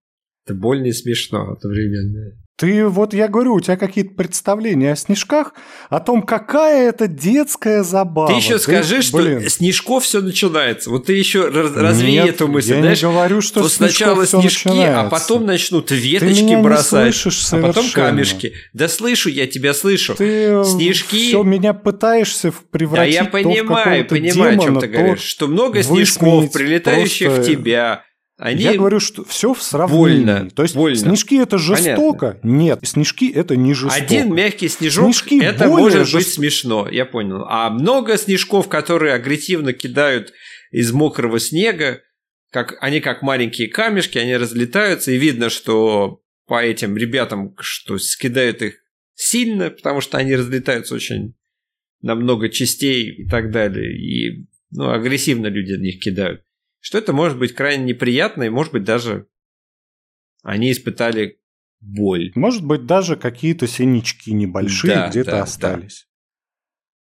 Это 0.46 0.54
больно 0.54 0.86
и 0.86 0.92
смешно 0.92 1.52
одновременно. 1.52 2.43
Ты 2.56 2.86
вот, 2.86 3.14
я 3.14 3.26
говорю, 3.26 3.54
у 3.54 3.60
тебя 3.60 3.76
какие-то 3.76 4.14
представления 4.14 4.92
о 4.92 4.96
снежках, 4.96 5.54
о 5.90 5.98
том, 5.98 6.22
какая 6.22 6.88
это 6.88 7.08
детская 7.08 7.82
забава. 7.82 8.28
Ты 8.28 8.34
еще 8.34 8.54
ты, 8.54 8.60
скажи, 8.60 9.02
что 9.02 9.16
блин. 9.18 9.48
снежков 9.50 10.04
все 10.04 10.20
начинается. 10.20 10.90
Вот 10.90 11.06
ты 11.06 11.14
еще 11.14 11.48
развей 11.48 12.12
Нет, 12.12 12.36
эту 12.36 12.46
мысль. 12.46 12.74
Я 12.74 12.80
знаешь, 12.80 13.02
не 13.02 13.08
говорю, 13.08 13.40
что 13.40 13.62
вот 13.62 13.72
сначала 13.72 14.24
снежки, 14.24 14.68
начинается. 14.68 15.00
а 15.00 15.10
потом 15.10 15.46
начнут 15.46 15.90
веточки 15.90 16.34
ты 16.34 16.42
меня 16.44 16.60
бросать, 16.60 17.06
не 17.06 17.12
слышишь 17.12 17.52
а 17.52 17.60
потом 17.60 17.90
камешки. 17.90 18.54
Да 18.72 18.86
слышу, 18.86 19.30
я 19.30 19.48
тебя 19.48 19.74
слышу. 19.74 20.14
Ты 20.14 20.62
снежки. 20.64 21.26
Все 21.26 21.42
меня 21.42 21.74
пытаешься 21.74 22.52
превратить. 22.70 23.16
Да 23.16 23.24
я 23.24 23.28
понимаю, 23.28 24.06
понимаю, 24.06 24.60
о 24.60 24.62
чем 24.62 24.78
ты 24.78 24.86
говоришь. 24.86 25.22
Что 25.22 25.48
много 25.48 25.82
снежков, 25.82 26.52
прилетающих 26.52 27.32
в 27.32 27.44
тебя 27.44 28.04
они 28.36 28.62
Я 28.64 28.74
говорю, 28.74 28.98
что 28.98 29.24
все 29.24 29.54
в 29.54 29.62
сравнении. 29.62 30.24
Больно, 30.24 30.50
То 30.50 30.62
есть 30.62 30.74
больно. 30.74 30.96
снежки 30.96 31.40
это 31.40 31.56
жестоко? 31.56 32.38
Понятно. 32.42 32.48
Нет, 32.48 32.80
снежки 32.82 33.30
это 33.30 33.54
не 33.54 33.74
жестоко. 33.74 34.04
Один 34.04 34.34
мягкий 34.34 34.68
снежок 34.68 35.04
снежки 35.04 35.42
это 35.42 35.68
может 35.68 36.08
жест... 36.08 36.14
быть 36.14 36.34
смешно, 36.34 36.88
я 36.90 37.06
понял. 37.06 37.44
А 37.48 37.70
много 37.70 38.18
снежков, 38.18 38.68
которые 38.68 39.14
агрессивно 39.14 39.72
кидают 39.72 40.32
из 40.72 40.92
мокрого 40.92 41.38
снега, 41.38 42.02
как, 42.50 42.76
они 42.80 43.00
как 43.00 43.22
маленькие 43.22 43.68
камешки, 43.68 44.18
они 44.18 44.36
разлетаются, 44.36 45.12
и 45.12 45.16
видно, 45.16 45.48
что 45.48 46.20
по 46.46 46.62
этим 46.62 46.96
ребятам, 46.96 47.54
что 47.60 47.98
скидают 47.98 48.62
их 48.62 48.74
сильно, 49.14 49.70
потому 49.70 50.00
что 50.00 50.18
они 50.18 50.34
разлетаются 50.34 50.94
очень 50.94 51.34
на 52.02 52.16
много 52.16 52.48
частей 52.48 53.12
и 53.12 53.28
так 53.28 53.52
далее. 53.52 53.96
И 53.96 54.46
ну, 54.72 54.90
агрессивно 54.90 55.46
люди 55.46 55.74
в 55.74 55.80
них 55.80 56.00
кидают 56.00 56.43
что 56.84 56.98
это 56.98 57.14
может 57.14 57.38
быть 57.38 57.54
крайне 57.54 57.82
неприятно, 57.82 58.42
и 58.42 58.50
может 58.50 58.74
быть 58.74 58.84
даже 58.84 59.26
они 60.42 60.70
испытали 60.70 61.40
боль. 61.80 62.30
Может 62.34 62.62
быть 62.62 62.84
даже 62.84 63.16
какие-то 63.16 63.66
синячки 63.66 64.34
небольшие 64.34 64.94
да, 64.94 65.08
где-то 65.08 65.30
да, 65.30 65.42
остались. 65.44 66.06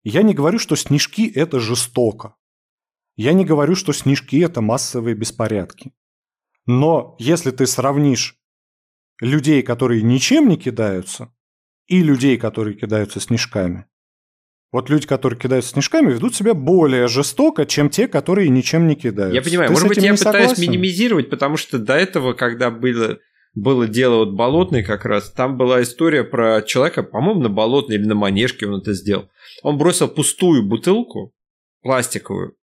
Да. 0.05 0.11
Я 0.11 0.21
не 0.21 0.33
говорю, 0.33 0.59
что 0.59 0.77
снежки– 0.77 1.29
это 1.35 1.59
жестоко. 1.59 2.37
Я 3.17 3.33
не 3.33 3.43
говорю, 3.43 3.75
что 3.75 3.91
снежки– 3.91 4.39
это 4.45 4.61
массовые 4.61 5.13
беспорядки. 5.13 5.91
Но 6.65 7.17
если 7.19 7.51
ты 7.51 7.67
сравнишь 7.67 8.39
людей, 9.19 9.61
которые 9.61 10.03
ничем 10.03 10.47
не 10.47 10.55
кидаются, 10.55 11.35
и 11.87 12.01
людей, 12.01 12.37
которые 12.37 12.77
кидаются 12.77 13.19
снежками, 13.19 13.87
вот 14.75 14.89
люди, 14.89 15.07
которые 15.07 15.39
кидаются 15.39 15.71
снежками, 15.71 16.11
ведут 16.11 16.35
себя 16.35 16.53
более 16.53 17.07
жестоко, 17.07 17.65
чем 17.65 17.89
те, 17.89 18.09
которые 18.09 18.49
ничем 18.49 18.87
не 18.87 18.95
кидаются. 18.95 19.33
Я 19.33 19.41
понимаю, 19.41 19.69
Ты 19.69 19.73
может 19.73 19.87
быть, 19.87 19.97
я 19.97 20.13
пытаюсь 20.13 20.49
согласен? 20.49 20.61
минимизировать, 20.61 21.29
потому 21.29 21.55
что 21.55 21.79
до 21.79 21.93
этого, 21.93 22.33
когда 22.33 22.71
было, 22.71 23.19
было 23.53 23.87
дело 23.87 24.25
вот 24.25 24.33
болотный 24.33 24.83
как 24.83 25.05
раз, 25.05 25.31
там 25.31 25.55
была 25.55 25.81
история 25.81 26.25
про 26.25 26.61
человека, 26.61 27.03
по-моему, 27.03 27.41
на 27.41 27.49
болотной 27.49 27.95
или 27.95 28.03
на 28.03 28.15
манежке 28.15 28.67
он 28.67 28.81
это 28.81 28.93
сделал. 28.93 29.29
Он 29.63 29.77
бросил 29.77 30.09
пустую 30.09 30.63
бутылку, 30.63 31.33
пластиковую, 31.81 32.57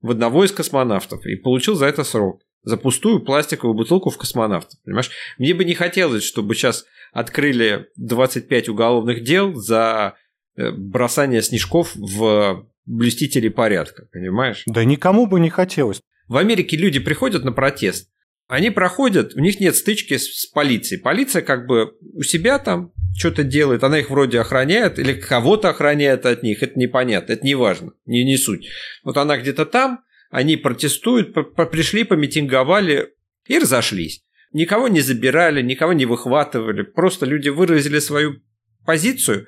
в 0.00 0.10
одного 0.10 0.44
из 0.44 0.52
космонавтов 0.52 1.26
и 1.26 1.36
получил 1.36 1.74
за 1.74 1.84
это 1.84 2.04
срок. 2.04 2.40
За 2.62 2.78
пустую 2.78 3.20
пластиковую 3.20 3.76
бутылку 3.76 4.08
в 4.08 4.16
космонавтов. 4.16 4.80
Понимаешь? 4.82 5.10
Мне 5.36 5.52
бы 5.52 5.66
не 5.66 5.74
хотелось, 5.74 6.24
чтобы 6.24 6.54
сейчас 6.54 6.86
открыли 7.12 7.88
25 7.96 8.70
уголовных 8.70 9.22
дел 9.22 9.54
за 9.54 10.14
бросание 10.56 11.42
снежков 11.42 11.94
в 11.94 12.66
блюстителей 12.86 13.50
порядка, 13.50 14.06
понимаешь? 14.12 14.62
Да 14.66 14.84
никому 14.84 15.26
бы 15.26 15.40
не 15.40 15.50
хотелось. 15.50 16.00
В 16.28 16.36
Америке 16.36 16.76
люди 16.76 17.00
приходят 17.00 17.44
на 17.44 17.52
протест, 17.52 18.10
они 18.46 18.70
проходят, 18.70 19.34
у 19.34 19.40
них 19.40 19.58
нет 19.58 19.74
стычки 19.74 20.16
с, 20.16 20.42
с 20.42 20.46
полицией. 20.46 21.00
Полиция 21.00 21.42
как 21.42 21.66
бы 21.66 21.96
у 22.14 22.22
себя 22.22 22.58
там 22.58 22.92
что-то 23.16 23.42
делает, 23.42 23.82
она 23.84 23.98
их 23.98 24.10
вроде 24.10 24.40
охраняет 24.40 24.98
или 24.98 25.14
кого-то 25.14 25.70
охраняет 25.70 26.26
от 26.26 26.42
них, 26.42 26.62
это 26.62 26.78
непонятно, 26.78 27.32
это 27.32 27.44
не 27.44 27.54
важно, 27.54 27.92
не, 28.06 28.24
не 28.24 28.36
суть. 28.36 28.68
Вот 29.02 29.16
она 29.16 29.38
где-то 29.38 29.64
там, 29.64 30.04
они 30.30 30.56
протестуют, 30.56 31.32
пришли, 31.70 32.04
помитинговали 32.04 33.14
и 33.46 33.58
разошлись. 33.58 34.22
никого 34.52 34.88
не 34.88 35.00
забирали, 35.00 35.62
никого 35.62 35.92
не 35.92 36.06
выхватывали. 36.06 36.82
Просто 36.82 37.24
люди 37.24 37.48
выразили 37.48 37.98
свою 37.98 38.42
позицию, 38.84 39.46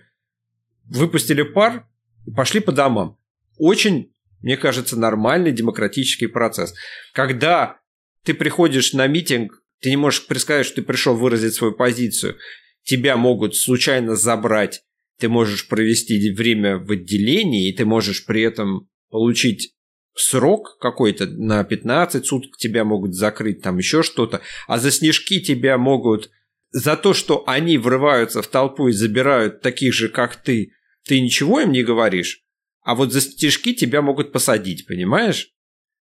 выпустили 0.88 1.42
пар 1.42 1.86
и 2.26 2.30
пошли 2.30 2.60
по 2.60 2.72
домам. 2.72 3.18
Очень, 3.58 4.12
мне 4.40 4.56
кажется, 4.56 4.98
нормальный 4.98 5.52
демократический 5.52 6.26
процесс. 6.26 6.74
Когда 7.12 7.80
ты 8.24 8.34
приходишь 8.34 8.92
на 8.92 9.06
митинг, 9.06 9.62
ты 9.80 9.90
не 9.90 9.96
можешь 9.96 10.26
предсказать, 10.26 10.66
что 10.66 10.76
ты 10.76 10.82
пришел 10.82 11.16
выразить 11.16 11.54
свою 11.54 11.74
позицию. 11.74 12.36
Тебя 12.82 13.16
могут 13.16 13.56
случайно 13.56 14.16
забрать. 14.16 14.82
Ты 15.18 15.28
можешь 15.28 15.68
провести 15.68 16.32
время 16.32 16.78
в 16.78 16.90
отделении, 16.90 17.68
и 17.68 17.72
ты 17.72 17.84
можешь 17.84 18.26
при 18.26 18.42
этом 18.42 18.88
получить 19.10 19.76
срок 20.16 20.78
какой-то 20.80 21.26
на 21.26 21.62
15 21.62 22.26
суток 22.26 22.56
тебя 22.56 22.84
могут 22.84 23.14
закрыть, 23.14 23.62
там 23.62 23.78
еще 23.78 24.02
что-то, 24.02 24.40
а 24.66 24.78
за 24.78 24.90
снежки 24.90 25.40
тебя 25.40 25.78
могут 25.78 26.30
за 26.78 26.94
то, 26.98 27.14
что 27.14 27.42
они 27.46 27.78
врываются 27.78 28.42
в 28.42 28.48
толпу 28.48 28.88
и 28.88 28.92
забирают 28.92 29.62
таких 29.62 29.94
же, 29.94 30.10
как 30.10 30.36
ты, 30.36 30.72
ты 31.06 31.22
ничего 31.22 31.60
им 31.60 31.72
не 31.72 31.82
говоришь, 31.82 32.42
а 32.82 32.94
вот 32.94 33.14
за 33.14 33.22
снежки 33.22 33.72
тебя 33.72 34.02
могут 34.02 34.30
посадить, 34.30 34.86
понимаешь? 34.86 35.54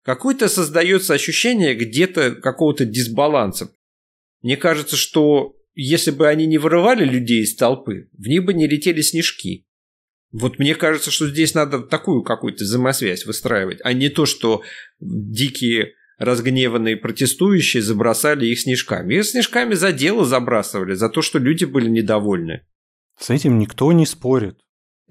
Какое-то 0.04 0.50
создается 0.50 1.14
ощущение 1.14 1.76
где-то 1.76 2.32
какого-то 2.36 2.84
дисбаланса. 2.84 3.72
Мне 4.42 4.58
кажется, 4.58 4.98
что 4.98 5.56
если 5.76 6.12
бы 6.12 6.28
они 6.28 6.46
не 6.46 6.58
вырывали 6.58 7.06
людей 7.06 7.44
из 7.44 7.56
толпы, 7.56 8.10
в 8.12 8.28
них 8.28 8.44
бы 8.44 8.54
не 8.54 8.68
летели 8.68 9.00
снежки. 9.00 9.66
Вот 10.34 10.60
мне 10.60 10.76
кажется, 10.76 11.10
что 11.10 11.30
здесь 11.30 11.54
надо 11.54 11.80
такую 11.80 12.22
какую-то 12.22 12.66
взаимосвязь 12.66 13.26
выстраивать, 13.26 13.80
а 13.86 13.94
не 13.94 14.10
то, 14.10 14.26
что 14.26 14.62
дикие 15.00 15.94
разгневанные 16.18 16.98
протестующие 16.98 17.84
забросали 17.84 18.46
их 18.46 18.60
снежками. 18.60 19.16
Их 19.16 19.26
снежками 19.26 19.74
за 19.74 19.92
дело 19.92 20.26
забрасывали, 20.26 20.94
за 20.94 21.10
то, 21.10 21.22
что 21.22 21.40
люди 21.40 21.66
были 21.66 21.90
недовольны. 21.90 22.62
С 23.20 23.30
этим 23.30 23.60
никто 23.60 23.92
не 23.92 24.06
спорит. 24.06 24.60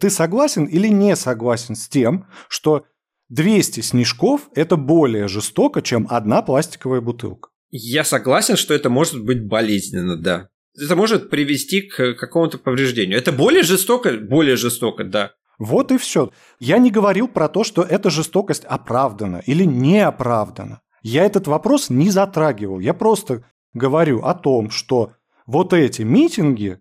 Ты 0.00 0.10
согласен 0.10 0.64
или 0.64 0.88
не 0.88 1.16
согласен 1.16 1.76
с 1.76 1.88
тем, 1.88 2.26
что 2.48 2.86
200 3.28 3.80
снежков– 3.80 4.48
это 4.54 4.76
более 4.76 5.28
жестоко, 5.28 5.82
чем 5.82 6.06
одна 6.10 6.42
пластиковая 6.42 7.00
бутылка? 7.00 7.50
Я 7.70 8.04
согласен, 8.04 8.56
что 8.56 8.74
это 8.74 8.90
может 8.90 9.24
быть 9.24 9.46
болезненно, 9.46 10.16
да 10.16 10.48
это 10.76 10.96
может 10.96 11.30
привести 11.30 11.82
к 11.82 12.14
какому-то 12.14 12.58
повреждению. 12.58 13.18
Это 13.18 13.32
более 13.32 13.62
жестоко? 13.62 14.12
Более 14.12 14.56
жестоко, 14.56 15.04
да. 15.04 15.32
Вот 15.58 15.92
и 15.92 15.98
все. 15.98 16.32
Я 16.58 16.78
не 16.78 16.90
говорил 16.90 17.28
про 17.28 17.48
то, 17.48 17.62
что 17.62 17.82
эта 17.82 18.10
жестокость 18.10 18.64
оправдана 18.64 19.42
или 19.46 19.64
не 19.64 20.00
оправдана. 20.00 20.80
Я 21.04 21.24
этот 21.24 21.46
вопрос 21.46 21.88
не 21.88 22.10
затрагивал. 22.10 22.80
Я 22.80 22.94
просто 22.94 23.44
говорю 23.74 24.22
о 24.24 24.34
том, 24.34 24.70
что 24.70 25.12
вот 25.46 25.72
эти 25.72 26.02
митинги 26.02 26.80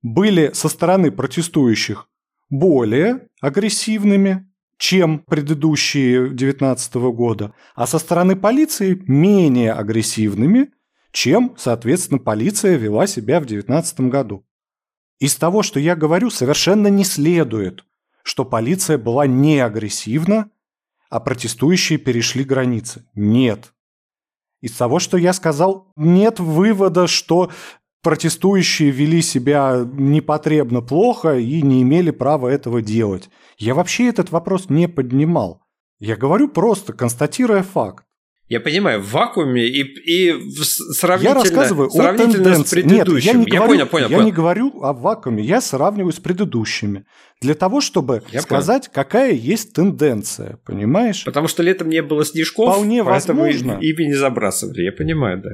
были 0.00 0.52
со 0.54 0.68
стороны 0.68 1.10
протестующих 1.10 2.08
более 2.50 3.26
агрессивными, 3.40 4.48
чем 4.78 5.18
предыдущие 5.18 6.28
2019 6.28 6.94
года, 6.94 7.52
а 7.74 7.88
со 7.88 7.98
стороны 7.98 8.36
полиции 8.36 9.02
менее 9.08 9.72
агрессивными– 9.72 10.70
чем, 11.12 11.54
соответственно, 11.58 12.18
полиция 12.18 12.76
вела 12.76 13.06
себя 13.06 13.38
в 13.38 13.46
2019 13.46 14.00
году. 14.00 14.44
Из 15.20 15.36
того, 15.36 15.62
что 15.62 15.78
я 15.78 15.94
говорю, 15.94 16.30
совершенно 16.30 16.88
не 16.88 17.04
следует, 17.04 17.84
что 18.24 18.44
полиция 18.44 18.98
была 18.98 19.26
не 19.26 19.60
агрессивна, 19.60 20.50
а 21.12 21.20
протестующие 21.20 21.98
перешли 21.98 22.42
границы. 22.42 23.04
Нет. 23.14 23.74
Из 24.62 24.72
того, 24.72 24.98
что 24.98 25.18
я 25.18 25.34
сказал, 25.34 25.92
нет 25.94 26.40
вывода, 26.40 27.06
что 27.06 27.50
протестующие 28.02 28.90
вели 28.90 29.20
себя 29.20 29.86
непотребно 29.92 30.80
плохо 30.80 31.36
и 31.36 31.60
не 31.60 31.82
имели 31.82 32.10
права 32.10 32.48
этого 32.48 32.80
делать. 32.80 33.28
Я 33.58 33.74
вообще 33.74 34.08
этот 34.08 34.30
вопрос 34.30 34.70
не 34.70 34.88
поднимал. 34.88 35.60
Я 36.00 36.16
говорю 36.16 36.48
просто, 36.48 36.94
констатируя 36.94 37.62
факт. 37.62 38.06
Я 38.52 38.60
понимаю, 38.60 39.00
в 39.00 39.10
вакууме 39.12 39.66
и, 39.66 39.80
и 39.80 40.50
сравнительно, 40.52 41.38
я 41.38 41.42
рассказываю 41.42 41.88
сравнительно 41.88 42.52
о 42.52 42.56
с 42.56 42.70
предыдущим. 42.70 43.16
Нет, 43.16 43.24
я, 43.24 43.32
не 43.32 43.46
я 43.50 43.60
говорю, 43.60 43.68
понял, 43.72 43.86
понял. 43.86 44.08
Я 44.10 44.16
понял. 44.18 44.26
не 44.26 44.32
говорю 44.32 44.82
о 44.82 44.92
вакууме, 44.92 45.42
я 45.42 45.62
сравниваю 45.62 46.12
с 46.12 46.20
предыдущими. 46.20 47.06
Для 47.40 47.54
того, 47.54 47.80
чтобы 47.80 48.22
Я 48.30 48.42
сказать, 48.42 48.90
какая 48.92 49.32
есть 49.32 49.72
тенденция, 49.72 50.58
понимаешь? 50.66 51.24
Потому 51.24 51.48
что 51.48 51.62
летом 51.62 51.88
не 51.88 52.02
было 52.02 52.26
снежков, 52.26 52.74
Вполне 52.74 53.02
поэтому 53.02 53.40
возможно. 53.40 53.78
ими 53.80 54.04
не 54.08 54.14
забрасывали. 54.14 54.82
Я 54.82 54.92
понимаю, 54.92 55.40
да. 55.42 55.50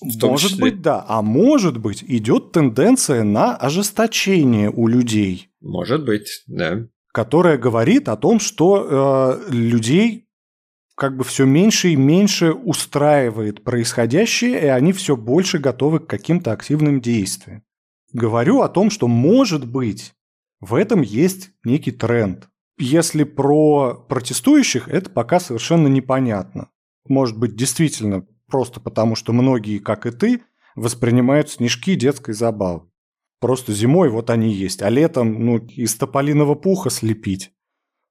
В 0.00 0.18
том 0.18 0.30
Может 0.30 0.52
числе. 0.52 0.62
быть, 0.62 0.80
да. 0.80 1.04
А 1.06 1.20
может 1.20 1.76
быть, 1.76 2.02
идет 2.08 2.52
тенденция 2.52 3.22
на 3.22 3.54
ожесточение 3.54 4.70
у 4.70 4.86
людей, 4.86 5.50
Может 5.60 6.06
быть, 6.06 6.42
да. 6.46 6.86
которая 7.12 7.58
говорит 7.58 8.08
о 8.08 8.16
том, 8.16 8.40
что 8.40 9.38
э, 9.50 9.52
людей 9.52 10.26
как 11.00 11.16
бы 11.16 11.24
все 11.24 11.46
меньше 11.46 11.88
и 11.88 11.96
меньше 11.96 12.52
устраивает 12.52 13.64
происходящее, 13.64 14.60
и 14.60 14.66
они 14.66 14.92
все 14.92 15.16
больше 15.16 15.58
готовы 15.58 15.98
к 15.98 16.06
каким-то 16.06 16.52
активным 16.52 17.00
действиям. 17.00 17.62
Говорю 18.12 18.60
о 18.60 18.68
том, 18.68 18.90
что 18.90 19.08
может 19.08 19.66
быть 19.66 20.12
в 20.60 20.74
этом 20.74 21.00
есть 21.00 21.52
некий 21.64 21.90
тренд. 21.90 22.50
Если 22.78 23.24
про 23.24 23.94
протестующих, 23.94 24.88
это 24.88 25.08
пока 25.08 25.40
совершенно 25.40 25.88
непонятно. 25.88 26.68
Может 27.08 27.38
быть, 27.38 27.56
действительно 27.56 28.26
просто 28.46 28.78
потому, 28.78 29.14
что 29.14 29.32
многие, 29.32 29.78
как 29.78 30.04
и 30.04 30.10
ты, 30.10 30.42
воспринимают 30.74 31.48
снежки 31.48 31.94
детской 31.94 32.34
забавой. 32.34 32.90
Просто 33.40 33.72
зимой 33.72 34.10
вот 34.10 34.28
они 34.28 34.52
есть, 34.52 34.82
а 34.82 34.90
летом 34.90 35.46
ну, 35.46 35.56
из 35.56 35.94
тополиного 35.94 36.56
пуха 36.56 36.90
слепить 36.90 37.52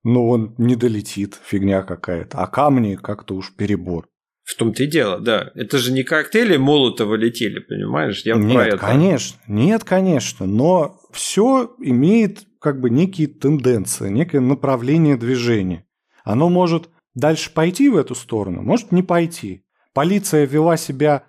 ну, 0.03 0.29
он 0.29 0.55
не 0.57 0.75
долетит, 0.75 1.39
фигня 1.43 1.83
какая-то. 1.83 2.37
А 2.37 2.47
камни 2.47 2.95
как-то 2.95 3.35
уж 3.35 3.53
перебор. 3.55 4.07
В 4.43 4.55
том-то 4.55 4.83
и 4.83 4.87
дело, 4.87 5.19
да. 5.19 5.51
Это 5.53 5.77
же 5.77 5.91
не 5.91 6.03
коктейли 6.03 6.57
Молотова 6.57 7.15
летели, 7.15 7.59
понимаешь? 7.59 8.23
Я 8.25 8.35
нет, 8.35 8.53
про 8.53 8.67
это. 8.67 8.77
конечно, 8.77 9.39
нет, 9.47 9.83
конечно. 9.83 10.47
Но 10.47 10.99
все 11.11 11.75
имеет 11.79 12.45
как 12.59 12.79
бы 12.81 12.89
некие 12.89 13.27
тенденции, 13.27 14.09
некое 14.09 14.39
направление 14.39 15.17
движения. 15.17 15.85
Оно 16.23 16.49
может 16.49 16.89
дальше 17.13 17.53
пойти 17.53 17.89
в 17.89 17.97
эту 17.97 18.15
сторону, 18.15 18.61
может 18.61 18.91
не 18.91 19.03
пойти. 19.03 19.65
Полиция 19.93 20.45
вела 20.45 20.77
себя 20.77 21.23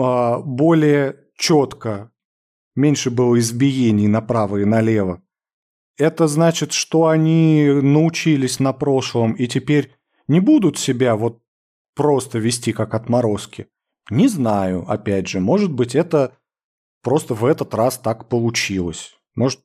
а, 0.00 0.40
более 0.40 1.16
четко, 1.36 2.10
меньше 2.74 3.10
было 3.10 3.38
избиений 3.38 4.08
направо 4.08 4.58
и 4.58 4.64
налево. 4.64 5.22
Это 5.98 6.26
значит, 6.26 6.72
что 6.72 7.06
они 7.06 7.66
научились 7.66 8.60
на 8.60 8.72
прошлом 8.72 9.32
и 9.32 9.46
теперь 9.46 9.92
не 10.28 10.40
будут 10.40 10.78
себя 10.78 11.16
вот 11.16 11.42
просто 11.94 12.38
вести 12.38 12.72
как 12.72 12.94
отморозки? 12.94 13.68
Не 14.10 14.28
знаю, 14.28 14.84
опять 14.88 15.26
же. 15.26 15.40
Может 15.40 15.72
быть, 15.72 15.94
это 15.94 16.36
просто 17.02 17.34
в 17.34 17.44
этот 17.44 17.74
раз 17.74 17.98
так 17.98 18.28
получилось. 18.28 19.14
Может, 19.34 19.60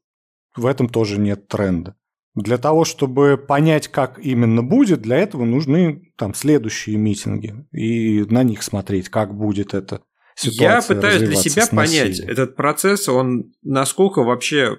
в 0.56 0.66
этом 0.66 0.90
тоже 0.90 1.20
нет 1.20 1.48
тренда. 1.48 1.96
Для 2.34 2.58
того, 2.58 2.86
чтобы 2.86 3.38
понять, 3.38 3.90
как 3.90 4.18
именно 4.20 4.64
будет, 4.64 5.02
для 5.02 5.18
этого 5.18 5.44
нужны 5.44 6.14
там 6.16 6.34
следующие 6.34 6.96
митинги 6.96 7.66
и 7.74 8.24
на 8.30 8.44
них 8.44 8.64
смотреть, 8.64 9.10
как 9.10 9.36
будет 9.36 9.74
это 9.74 10.02
я 10.44 10.82
пытаюсь 10.82 11.22
для 11.22 11.36
себя 11.36 11.68
понять 11.68 12.20
этот 12.20 12.56
процесс, 12.56 13.08
он 13.10 13.54
насколько 13.64 14.24
вообще 14.24 14.78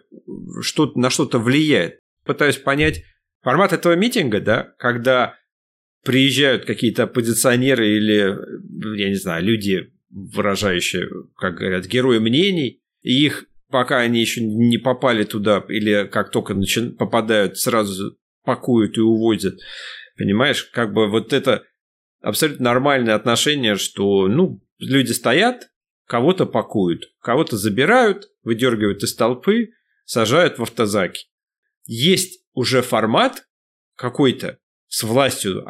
что 0.60 0.92
на 0.94 1.10
что-то 1.10 1.38
влияет. 1.38 1.98
Пытаюсь 2.24 2.56
понять 2.56 3.02
формат 3.42 3.72
этого 3.72 3.94
митинга, 3.94 4.40
да, 4.40 4.72
когда 4.78 5.34
приезжают 6.04 6.64
какие-то 6.64 7.04
оппозиционеры 7.04 7.88
или, 7.88 8.36
я 8.98 9.08
не 9.08 9.16
знаю, 9.16 9.44
люди, 9.44 9.92
выражающие, 10.10 11.08
как 11.36 11.56
говорят, 11.56 11.86
герои 11.86 12.18
мнений, 12.18 12.80
и 13.02 13.24
их, 13.24 13.44
пока 13.70 13.98
они 14.00 14.20
еще 14.20 14.44
не 14.44 14.78
попали 14.78 15.24
туда, 15.24 15.64
или 15.68 16.08
как 16.10 16.30
только 16.30 16.54
начи... 16.54 16.90
попадают, 16.90 17.58
сразу 17.58 18.16
пакуют 18.44 18.98
и 18.98 19.00
увозят. 19.00 19.58
Понимаешь, 20.16 20.64
как 20.64 20.92
бы 20.92 21.08
вот 21.08 21.32
это 21.32 21.64
абсолютно 22.20 22.64
нормальное 22.64 23.14
отношение, 23.14 23.76
что, 23.76 24.28
ну, 24.28 24.60
люди 24.82 25.12
стоят, 25.12 25.70
кого-то 26.06 26.46
пакуют, 26.46 27.12
кого-то 27.20 27.56
забирают, 27.56 28.30
выдергивают 28.42 29.02
из 29.02 29.14
толпы, 29.14 29.70
сажают 30.04 30.58
в 30.58 30.62
автозаки. 30.62 31.26
Есть 31.86 32.44
уже 32.52 32.82
формат 32.82 33.46
какой-то 33.96 34.58
с 34.88 35.02
властью, 35.02 35.64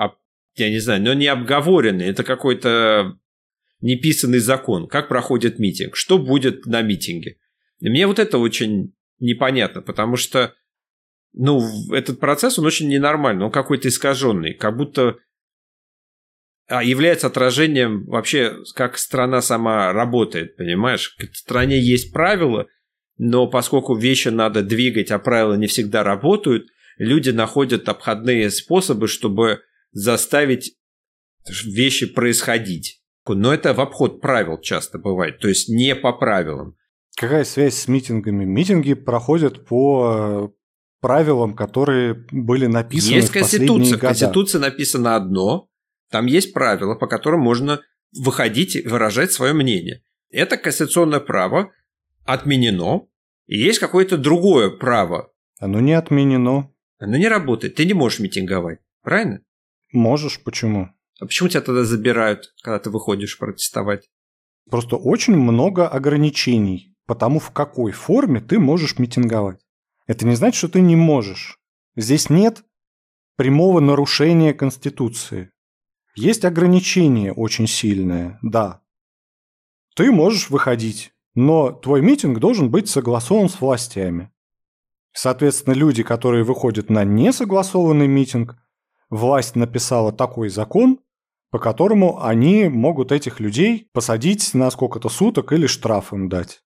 я 0.57 0.71
не 0.71 0.79
знаю, 0.79 1.03
но 1.03 1.15
не 1.15 1.27
обговоренный, 1.27 2.07
это 2.07 2.25
какой-то 2.25 3.19
неписанный 3.81 4.39
закон, 4.39 4.89
как 4.89 5.09
проходит 5.09 5.59
митинг, 5.59 5.97
что 5.97 6.19
будет 6.19 6.67
на 6.67 6.83
митинге. 6.83 7.39
И 7.81 7.89
мне 7.89 8.07
вот 8.07 8.19
это 8.19 8.39
очень 8.39 8.95
непонятно, 9.19 9.83
потому 9.83 10.17
что 10.17 10.55
ну, 11.35 11.63
этот 11.93 12.21
процесс, 12.21 12.59
он 12.59 12.67
очень 12.67 12.89
ненормальный, 12.89 13.45
он 13.45 13.51
какой-то 13.51 13.89
искаженный, 13.89 14.55
как 14.55 14.77
будто 14.77 15.03
а 15.03 15.15
является 16.69 17.27
отражением 17.27 18.05
вообще, 18.07 18.57
как 18.75 18.99
страна 18.99 19.43
сама 19.43 19.93
работает, 19.93 20.57
понимаешь? 20.57 21.17
В 21.19 21.37
стране 21.37 21.79
есть 21.79 22.13
правила, 22.13 22.67
но 23.19 23.47
поскольку 23.47 23.95
вещи 23.95 24.29
надо 24.29 24.63
двигать, 24.63 25.11
а 25.11 25.19
правила 25.19 25.55
не 25.55 25.67
всегда 25.67 26.03
работают, 26.03 26.69
люди 26.99 27.31
находят 27.31 27.89
обходные 27.89 28.51
способы, 28.51 29.09
чтобы 29.09 29.61
заставить 29.93 30.77
вещи 31.65 32.07
происходить. 32.07 33.03
Но 33.29 33.53
это 33.53 33.75
в 33.75 33.81
обход 33.81 34.21
правил 34.21 34.59
часто 34.61 34.99
бывает, 34.99 35.39
то 35.39 35.49
есть 35.49 35.69
не 35.69 35.95
по 35.95 36.13
правилам. 36.13 36.77
Какая 37.17 37.45
связь 37.45 37.75
с 37.75 37.89
митингами? 37.89 38.45
Митинги 38.45 38.95
проходят 38.95 39.67
по 39.67 40.49
э, 40.49 40.49
правилам, 41.01 41.55
которые 41.55 42.25
были 42.31 42.67
написаны 42.67 43.17
есть 43.17 43.29
в 43.29 43.33
конституция. 43.33 43.99
В 43.99 44.01
Конституция 44.01 44.61
написано 44.61 45.15
одно, 45.15 45.69
там 46.13 46.27
есть 46.27 46.53
правила, 46.53 46.95
по 46.95 47.09
которым 47.09 47.41
можно 47.41 47.81
выходить 48.17 48.77
и 48.77 48.87
выражать 48.87 49.33
свое 49.33 49.55
мнение. 49.55 50.05
Это 50.31 50.57
конституционное 50.57 51.21
право 51.21 51.73
отменено, 52.25 53.09
и 53.47 53.59
есть 53.59 53.81
какое-то 53.81 54.19
другое 54.19 54.71
право. 54.71 55.33
Оно 55.59 55.81
не 55.81 55.95
отменено. 55.95 56.71
Оно 56.99 57.17
не 57.17 57.29
работает. 57.29 57.75
Ты 57.75 57.87
не 57.87 57.95
можешь 57.95 58.21
митинговать, 58.21 58.79
правильно? 59.03 59.41
Можешь, 59.93 60.43
почему? 60.43 60.91
А 61.21 61.27
почему 61.27 61.49
тебя 61.49 61.63
тогда 61.63 61.85
забирают, 61.85 62.53
когда 62.63 62.79
ты 62.79 62.91
выходишь 62.91 63.39
протестовать? 63.39 64.11
Просто 64.71 64.97
очень 64.97 65.37
много 65.37 65.89
ограничений 65.89 66.97
по 67.07 67.15
тому, 67.15 67.41
в 67.41 67.51
какой 67.51 67.93
форме 67.93 68.41
ты 68.41 68.59
можешь 68.59 68.99
митинговать. 68.99 69.61
Это 70.07 70.27
не 70.27 70.37
значит, 70.37 70.59
что 70.59 70.69
ты 70.69 70.81
не 70.81 70.97
можешь. 70.97 71.59
Здесь 71.97 72.31
нет 72.31 72.65
прямого 73.37 73.81
нарушения 73.81 74.55
Конституции. 74.55 75.51
Есть 76.15 76.45
ограничение 76.45 77.33
очень 77.33 77.67
сильное, 77.67 78.39
да. 78.43 78.83
Ты 79.97 80.11
можешь 80.13 80.51
выходить, 80.51 81.13
но 81.35 81.73
твой 81.73 82.03
митинг 82.03 82.39
должен 82.39 82.71
быть 82.71 82.89
согласован 82.89 83.49
с 83.49 83.61
властями. 83.61 84.31
Соответственно, 85.13 85.75
люди, 85.75 86.03
которые 86.03 86.45
выходят 86.45 86.91
на 86.91 87.05
несогласованный 87.05 88.09
митинг, 88.09 88.57
власть 89.11 89.57
написала 89.57 90.13
такой 90.13 90.49
закон, 90.49 91.01
по 91.51 91.59
которому 91.59 92.23
они 92.25 92.69
могут 92.69 93.13
этих 93.13 93.41
людей 93.41 93.89
посадить 93.93 94.55
на 94.55 94.71
сколько-то 94.71 95.11
суток 95.11 95.53
или 95.53 95.67
штраф 95.67 96.13
им 96.15 96.29
дать. 96.31 96.63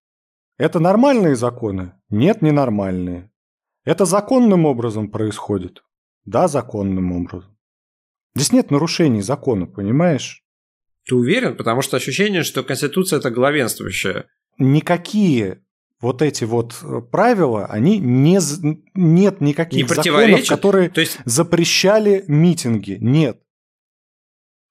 Это 0.59 0.79
нормальные 0.79 1.37
законы? 1.37 1.95
Нет, 2.09 2.43
ненормальные. 2.43 3.31
Это 3.85 4.05
законным 4.05 4.65
образом 4.65 5.11
происходит? 5.11 5.85
Да, 6.25 6.49
законным 6.49 7.13
образом. 7.13 7.56
Здесь 8.37 8.53
нет 8.53 8.71
нарушений 8.71 9.23
закона, 9.23 9.67
понимаешь? 9.67 10.45
Ты 11.07 11.15
уверен? 11.15 11.57
Потому 11.57 11.81
что 11.81 11.97
ощущение, 11.97 12.43
что 12.43 12.63
Конституция– 12.63 13.19
это 13.21 13.31
главенствующая. 13.31 14.27
Никакие 14.59 15.65
вот 16.03 16.21
эти 16.21 16.45
вот 16.45 16.77
э, 16.83 17.01
правила, 17.01 17.65
они 17.65 17.99
не, 17.99 18.39
нет 18.95 19.41
никаких 19.41 19.89
не 19.89 19.95
законов, 19.95 20.47
которые 20.47 20.91
То 20.91 21.01
есть... 21.01 21.19
запрещали 21.25 22.25
митинги. 22.29 22.99
Нет. 23.01 23.41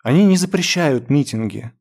Они 0.04 0.26
не 0.26 0.38
запрещают 0.38 1.10
митинги. 1.10 1.72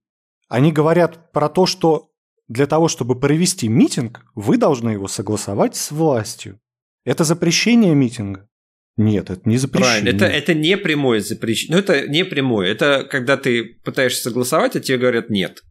Они 0.48 0.72
говорят 0.72 1.32
про 1.32 1.50
то, 1.50 1.66
что 1.66 2.12
для 2.48 2.66
того, 2.66 2.88
чтобы 2.88 3.20
провести 3.20 3.68
митинг, 3.68 4.24
вы 4.34 4.56
должны 4.56 4.90
его 4.90 5.08
согласовать 5.08 5.76
с 5.76 5.90
властью. 5.90 6.60
Это 7.04 7.24
запрещение 7.24 7.94
митинга. 7.94 8.48
Нет, 8.96 9.30
это 9.30 9.48
не 9.48 9.56
запрещение. 9.56 10.02
Правильно, 10.02 10.16
это, 10.16 10.26
это 10.26 10.54
не 10.54 10.76
прямое 10.76 11.20
запрещение. 11.20 11.76
Ну, 11.76 11.82
это 11.82 12.06
не 12.06 12.24
прямое. 12.24 12.70
Это 12.70 13.06
когда 13.10 13.36
ты 13.36 13.80
пытаешься 13.84 14.22
согласовать, 14.22 14.76
а 14.76 14.80
тебе 14.80 14.98
говорят 14.98 15.30
нет. 15.30 15.62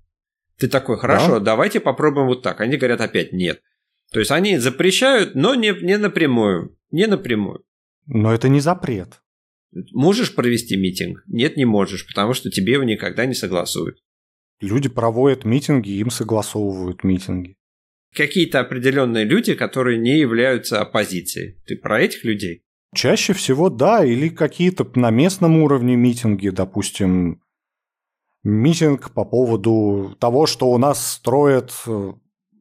Ты 0.58 0.68
такой, 0.68 0.98
хорошо, 0.98 1.40
да? 1.40 1.46
давайте 1.46 1.80
попробуем 1.80 2.28
вот 2.28 2.44
так. 2.44 2.60
Они 2.62 2.78
говорят 2.78 3.02
опять 3.02 3.32
нет. 3.32 3.62
То 4.12 4.20
есть 4.20 4.32
они 4.32 4.58
запрещают, 4.58 5.36
но 5.36 5.56
не, 5.56 5.74
не 5.82 5.98
напрямую. 5.98 6.78
Не 6.92 7.08
напрямую. 7.08 7.64
Но 8.06 8.34
это 8.34 8.50
не 8.50 8.60
запрет. 8.60 9.22
Можешь 9.92 10.36
провести 10.36 10.76
митинг? 10.76 11.24
Нет, 11.26 11.58
не 11.58 11.66
можешь, 11.66 12.06
потому 12.06 12.34
что 12.34 12.52
тебе 12.52 12.74
его 12.74 12.84
никогда 12.84 13.26
не 13.26 13.34
согласуют. 13.34 13.98
Люди 14.62 14.88
проводят 14.88 15.46
митинги, 15.46 15.90
им 15.92 16.12
согласовывают 16.12 17.04
митинги. 17.04 17.58
Какие-то 18.14 18.60
определенные 18.60 19.26
люди, 19.26 19.56
которые 19.56 19.98
не 19.98 20.20
являются 20.20 20.80
оппозицией. 20.80 21.58
Ты 21.66 21.76
про 21.76 22.02
этих 22.02 22.24
людей? 22.24 22.64
Чаще 22.94 23.34
всего 23.34 23.70
да, 23.70 24.04
или 24.04 24.30
какие-то 24.30 24.88
на 24.96 25.10
местном 25.10 25.58
уровне 25.58 25.96
митинги, 25.96 26.50
допустим, 26.50 27.42
митинг 28.44 29.12
по 29.12 29.26
поводу 29.26 30.16
того, 30.20 30.46
что 30.46 30.70
у 30.72 30.78
нас 30.78 31.06
строят 31.14 31.74
э, 31.88 32.14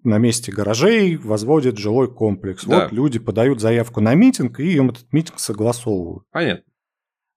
на 0.04 0.18
месте 0.18 0.52
гаражей, 0.52 1.16
возводят 1.16 1.78
жилой 1.78 2.12
комплекс. 2.12 2.64
Да. 2.64 2.84
Вот 2.84 2.92
люди 2.92 3.18
подают 3.18 3.60
заявку 3.60 4.00
на 4.00 4.14
митинг, 4.14 4.60
и 4.60 4.72
им 4.72 4.90
этот 4.90 5.12
митинг 5.12 5.38
согласовывают. 5.38 6.24
Понятно. 6.30 6.64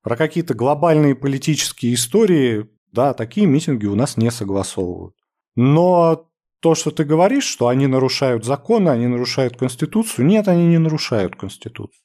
Про 0.04 0.16
какие-то 0.18 0.54
глобальные 0.54 1.16
политические 1.16 1.96
истории, 1.96 2.70
да, 2.92 3.14
такие 3.14 3.48
митинги 3.48 3.88
у 3.88 3.96
нас 3.96 4.18
не 4.18 4.30
согласовывают. 4.30 5.16
Но 5.56 6.30
то, 6.60 6.76
что 6.76 6.92
ты 6.92 7.04
говоришь, 7.04 7.46
что 7.46 7.68
они 7.68 7.88
нарушают 7.88 8.46
законы, 8.46 8.90
они 8.90 9.08
нарушают 9.08 9.58
Конституцию, 9.58 10.26
нет, 10.26 10.48
они 10.48 10.68
не 10.68 10.78
нарушают 10.78 11.36
Конституцию. 11.36 12.05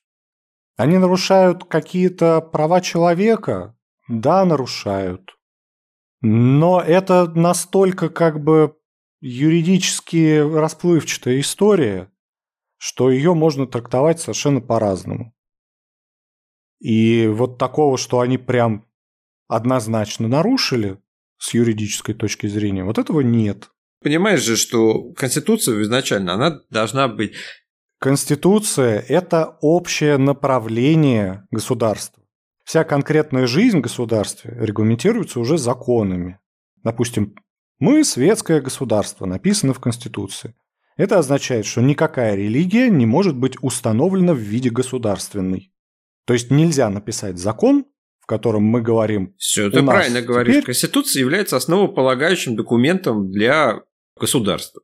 Они 0.77 0.99
нарушают 0.99 1.65
какие-то 1.65 2.41
права 2.41 2.81
человека, 2.81 3.77
да, 4.09 4.45
нарушают. 4.45 5.37
Но 6.23 6.81
это 6.81 7.31
настолько 7.31 8.09
как 8.11 8.43
бы 8.43 8.77
юридически 9.21 10.39
расплывчатая 10.39 11.41
история, 11.41 12.11
что 12.79 13.11
ее 13.11 13.35
можно 13.35 13.67
трактовать 13.67 14.21
совершенно 14.21 14.61
по-разному. 14.61 15.35
И 16.81 17.27
вот 17.27 17.59
такого, 17.59 17.99
что 17.99 18.21
они 18.21 18.39
прям 18.39 18.87
однозначно 19.49 20.29
нарушили 20.29 20.99
с 21.37 21.53
юридической 21.53 22.15
точки 22.15 22.47
зрения, 22.47 22.85
вот 22.85 22.99
этого 22.99 23.21
нет. 23.21 23.71
Понимаешь 24.03 24.43
же, 24.43 24.57
что 24.57 25.13
Конституция 25.13 25.83
изначально, 25.83 26.35
она 26.35 26.61
должна 26.71 27.09
быть... 27.09 27.35
Конституция– 28.01 29.05
это 29.09 29.59
общее 29.61 30.17
направление 30.17 31.47
государства. 31.51 32.25
Вся 32.65 32.83
конкретная 32.83 33.47
жизнь 33.47 33.79
в 33.79 33.83
государстве 33.83 34.57
регламентируется 34.59 35.39
уже 35.39 35.59
законами. 35.59 36.39
Допустим, 36.83 37.35
мы 37.79 38.03
светское 38.05 38.63
государство, 38.63 39.27
написано 39.27 39.75
в 39.75 39.81
Конституции. 39.81 40.55
Это 40.97 41.19
означает, 41.19 41.67
что 41.67 41.83
никакая 41.83 42.37
религия 42.37 42.89
не 42.89 43.05
может 43.05 43.37
быть 43.37 43.57
установлена 43.61 44.33
в 44.33 44.39
виде 44.39 44.71
государственной. 44.71 45.71
То 46.25 46.33
есть 46.33 46.51
нельзя 46.51 46.89
написать 46.89 47.37
закон, 47.37 47.85
в 48.19 48.25
котором 48.25 48.63
мы 48.63 48.81
говорим... 48.81 49.35
Все, 49.37 49.71
ты 49.71 49.83
правильно 49.83 50.23
говоришь. 50.23 50.55
Теперь... 50.55 50.65
Конституция 50.65 51.21
является 51.21 51.59
основополагающим 51.59 52.57
документом 52.57 53.31
для 53.31 53.83
государства. 54.19 54.81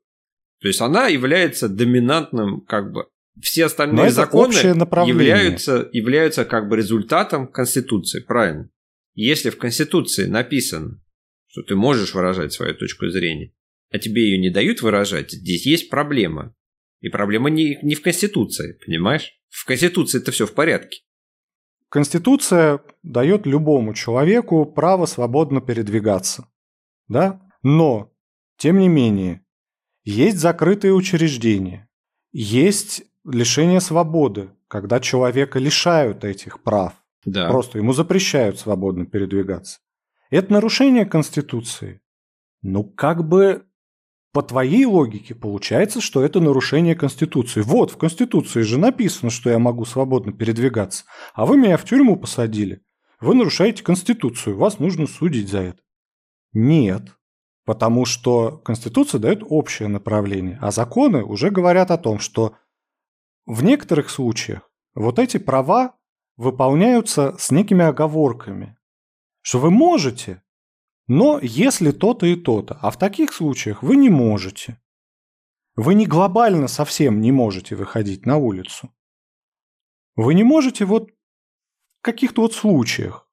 То 0.60 0.68
есть 0.68 0.80
она 0.80 1.08
является 1.08 1.68
доминантным, 1.68 2.62
как 2.62 2.92
бы, 2.92 3.06
все 3.40 3.66
остальные 3.66 4.10
законы 4.10 4.54
являются, 4.54 5.88
являются 5.92 6.44
как 6.44 6.68
бы 6.68 6.76
результатом 6.76 7.46
Конституции, 7.46 8.20
правильно? 8.20 8.70
Если 9.14 9.50
в 9.50 9.58
Конституции 9.58 10.26
написано, 10.26 11.02
что 11.46 11.62
ты 11.62 11.74
можешь 11.74 12.14
выражать 12.14 12.52
свою 12.52 12.74
точку 12.74 13.08
зрения, 13.08 13.52
а 13.90 13.98
тебе 13.98 14.22
ее 14.30 14.38
не 14.38 14.50
дают 14.50 14.82
выражать, 14.82 15.32
здесь 15.32 15.66
есть 15.66 15.90
проблема. 15.90 16.54
И 17.00 17.08
проблема 17.08 17.50
не, 17.50 17.78
не 17.82 17.94
в 17.94 18.02
Конституции, 18.02 18.78
понимаешь? 18.84 19.32
В 19.48 19.64
Конституции 19.64 20.18
это 20.18 20.32
все 20.32 20.46
в 20.46 20.54
порядке. 20.54 21.02
Конституция 21.88 22.80
дает 23.02 23.46
любому 23.46 23.94
человеку 23.94 24.66
право 24.66 25.06
свободно 25.06 25.60
передвигаться. 25.60 26.48
Да? 27.08 27.40
Но, 27.62 28.12
тем 28.58 28.78
не 28.78 28.88
менее, 28.88 29.45
есть 30.06 30.38
закрытые 30.38 30.94
учреждения, 30.94 31.88
есть 32.32 33.02
лишение 33.24 33.80
свободы, 33.80 34.50
когда 34.68 35.00
человека 35.00 35.58
лишают 35.58 36.24
этих 36.24 36.62
прав. 36.62 36.94
Да. 37.24 37.48
Просто 37.48 37.78
ему 37.78 37.92
запрещают 37.92 38.58
свободно 38.58 39.04
передвигаться. 39.04 39.80
Это 40.30 40.52
нарушение 40.52 41.06
Конституции. 41.06 42.00
Ну, 42.62 42.84
как 42.84 43.26
бы 43.26 43.66
по 44.32 44.42
твоей 44.42 44.84
логике 44.84 45.34
получается, 45.34 46.00
что 46.00 46.22
это 46.22 46.40
нарушение 46.40 46.94
Конституции. 46.94 47.62
Вот, 47.62 47.90
в 47.90 47.96
Конституции 47.96 48.60
же 48.60 48.78
написано, 48.78 49.30
что 49.30 49.50
я 49.50 49.58
могу 49.58 49.84
свободно 49.84 50.32
передвигаться. 50.32 51.04
А 51.34 51.46
вы 51.46 51.56
меня 51.56 51.76
в 51.76 51.84
тюрьму 51.84 52.16
посадили. 52.16 52.82
Вы 53.18 53.34
нарушаете 53.34 53.82
Конституцию, 53.82 54.56
вас 54.56 54.78
нужно 54.78 55.06
судить 55.06 55.48
за 55.48 55.60
это. 55.60 55.82
Нет, 56.52 57.15
потому 57.66 58.04
что 58.04 58.58
Конституция 58.58 59.18
дает 59.18 59.42
общее 59.42 59.88
направление, 59.88 60.58
а 60.62 60.70
законы 60.70 61.22
уже 61.24 61.50
говорят 61.50 61.90
о 61.90 61.98
том, 61.98 62.20
что 62.20 62.54
в 63.44 63.64
некоторых 63.64 64.08
случаях 64.08 64.70
вот 64.94 65.18
эти 65.18 65.36
права 65.36 65.96
выполняются 66.36 67.36
с 67.38 67.50
некими 67.50 67.84
оговорками, 67.84 68.78
что 69.42 69.58
вы 69.58 69.70
можете, 69.70 70.42
Но 71.08 71.38
если 71.40 71.92
то-то 71.92 72.26
и 72.26 72.34
то-то, 72.34 72.78
а 72.82 72.90
в 72.90 72.98
таких 72.98 73.32
случаях 73.32 73.80
вы 73.84 73.94
не 73.94 74.10
можете. 74.10 74.80
Вы 75.76 75.94
не 75.94 76.04
глобально 76.04 76.66
совсем 76.66 77.20
не 77.20 77.30
можете 77.30 77.76
выходить 77.76 78.26
на 78.26 78.38
улицу. 78.38 78.92
Вы 80.16 80.34
не 80.34 80.42
можете 80.42 80.84
вот 80.84 81.10
в 81.10 82.02
каких-то 82.02 82.42
вот 82.42 82.54
случаях. 82.54 83.25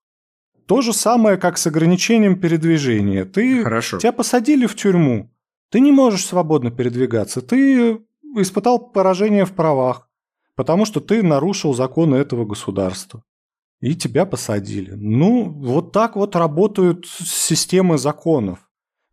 То 0.66 0.82
же 0.82 0.94
самое, 0.94 1.38
как 1.38 1.58
с 1.58 1.68
ограничением 1.68 2.40
передвижения. 2.40 3.26
Ты, 3.26 3.64
Хорошо. 3.64 4.00
Тебя 4.00 4.12
посадили 4.12 4.66
в 4.66 4.76
тюрьму. 4.76 5.30
Ты 5.70 5.80
не 5.80 5.92
можешь 5.92 6.26
свободно 6.26 6.72
передвигаться. 6.72 7.42
Ты 7.42 8.00
испытал 8.36 8.80
поражение 8.80 9.46
в 9.46 9.54
правах, 9.54 10.10
потому 10.56 10.86
что 10.86 11.00
ты 11.00 11.24
нарушил 11.24 11.74
законы 11.74 12.16
этого 12.16 12.46
государства. 12.46 13.24
И 13.82 13.96
тебя 13.96 14.26
посадили. 14.26 14.92
Ну, 14.92 15.44
вот 15.44 15.92
так 15.92 16.16
вот 16.16 16.36
работают 16.36 17.06
системы 17.06 17.98
законов. 17.98 18.60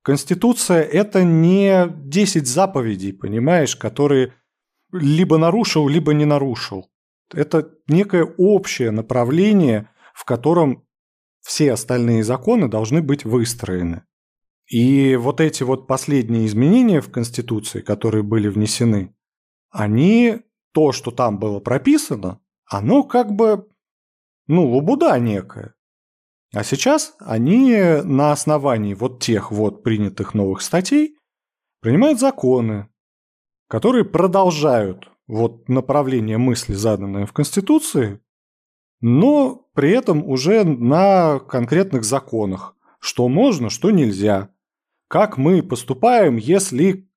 Конституция– 0.03 0.83
это 0.83 1.25
не 1.25 1.89
10 1.89 2.47
заповедей, 2.47 3.13
понимаешь, 3.13 3.75
которые 3.75 4.33
либо 4.93 5.39
нарушил, 5.39 5.89
либо 5.89 6.15
не 6.15 6.25
нарушил. 6.25 6.89
Это 7.33 7.71
некое 7.89 8.25
общее 8.25 8.91
направление, 8.91 9.89
в 10.15 10.25
котором 10.25 10.85
все 11.41 11.73
остальные 11.73 12.25
законы 12.25 12.69
должны 12.69 13.03
быть 13.03 13.25
выстроены. 13.25 14.05
И 14.67 15.17
вот 15.17 15.41
эти 15.41 15.63
вот 15.63 15.87
последние 15.87 16.47
изменения 16.47 17.01
в 17.01 17.11
Конституции, 17.11 17.81
которые 17.81 18.23
были 18.23 18.49
внесены, 18.49 19.15
они, 19.71 20.43
то, 20.73 20.93
что 20.93 21.11
там 21.11 21.39
было 21.39 21.59
прописано, 21.61 22.41
оно 22.67 23.03
как 23.03 23.33
бы, 23.33 23.69
ну, 24.47 24.71
лабуда 24.71 25.19
некая. 25.19 25.75
А 26.55 26.65
сейчас 26.65 27.15
они 27.19 27.77
на 28.05 28.33
основании 28.33 28.95
вот 28.95 29.21
тех 29.21 29.51
вот 29.51 29.83
принятых 29.83 30.35
новых 30.35 30.63
статей 30.63 31.17
принимают 31.81 32.21
законы, 32.21 32.89
которые 33.69 34.05
продолжают 34.05 35.11
вот 35.27 35.69
направление 35.69 36.39
мысли, 36.39 36.75
заданное 36.75 37.27
в 37.27 37.33
Конституции, 37.33 38.21
но 39.01 39.67
при 39.75 39.91
этом 39.91 40.25
уже 40.29 40.65
на 40.65 41.39
конкретных 41.39 42.05
законах, 42.05 42.75
что 43.01 43.29
можно, 43.29 43.71
что 43.71 43.91
нельзя. 43.91 44.51
Как 45.09 45.39
мы 45.39 45.63
поступаем, 45.63 46.37
если 46.37 47.11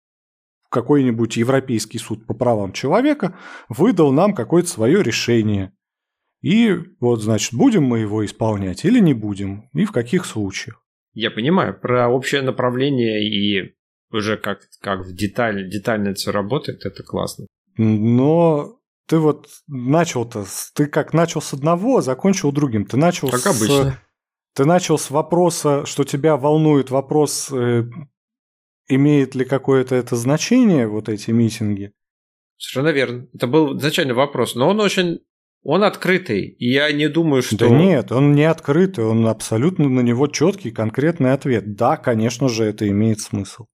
какой-нибудь 0.73 1.37
Европейский 1.37 1.99
суд 1.99 2.25
по 2.25 2.33
правам 2.33 2.73
человека 2.73 3.37
выдал 3.69 4.11
нам 4.11 4.33
какое-то 4.33 4.67
свое 4.67 5.03
решение. 5.03 5.71
И 6.41 6.75
вот, 6.99 7.21
значит, 7.21 7.53
будем 7.53 7.83
мы 7.83 7.99
его 7.99 8.25
исполнять 8.25 8.83
или 8.83 8.99
не 8.99 9.13
будем, 9.13 9.69
и 9.73 9.85
в 9.85 9.91
каких 9.91 10.25
случаях. 10.25 10.83
Я 11.13 11.29
понимаю, 11.29 11.79
про 11.79 12.09
общее 12.09 12.41
направление 12.41 13.23
и 13.23 13.75
уже 14.11 14.35
как, 14.35 14.61
как 14.81 15.05
в 15.05 15.15
деталь, 15.15 15.69
детально 15.69 16.15
все 16.15 16.31
работает, 16.31 16.85
это 16.85 17.03
классно. 17.03 17.45
Но 17.77 18.79
ты 19.07 19.17
вот 19.17 19.49
начал-то, 19.67 20.45
ты 20.73 20.87
как 20.87 21.13
начал 21.13 21.41
с 21.41 21.53
одного, 21.53 21.97
а 21.97 22.01
закончил 22.01 22.51
другим. 22.51 22.85
Ты 22.85 22.97
начал 22.97 23.29
как 23.29 23.41
с... 23.41 23.47
обычно. 23.47 23.99
Ты 24.55 24.65
начал 24.65 24.97
с 24.97 25.09
вопроса, 25.09 25.85
что 25.85 26.03
тебя 26.03 26.37
волнует 26.37 26.91
вопрос, 26.91 27.51
э, 27.51 27.85
имеет 28.87 29.35
ли 29.35 29.45
какое-то 29.45 29.95
это 29.95 30.15
значение, 30.15 30.87
вот 30.87 31.09
эти 31.09 31.31
митинги. 31.31 31.91
Совершенно 32.57 32.89
верно. 32.89 33.27
Это 33.33 33.47
был 33.47 33.77
изначально 33.77 34.13
вопрос, 34.13 34.55
но 34.55 34.69
он 34.69 34.79
очень 34.79 35.21
он 35.63 35.83
открытый, 35.83 36.41
и 36.41 36.71
я 36.71 36.91
не 36.91 37.07
думаю, 37.07 37.41
что... 37.41 37.57
Да 37.57 37.69
нет, 37.69 38.11
он 38.11 38.33
не 38.33 38.43
открытый, 38.43 39.05
он 39.05 39.25
абсолютно 39.27 39.87
на 39.87 40.01
него 40.01 40.27
четкий, 40.27 40.71
конкретный 40.71 41.31
ответ. 41.31 41.75
Да, 41.75 41.95
конечно 41.95 42.49
же, 42.49 42.65
это 42.65 42.87
имеет 42.89 43.21
смысл. 43.21 43.67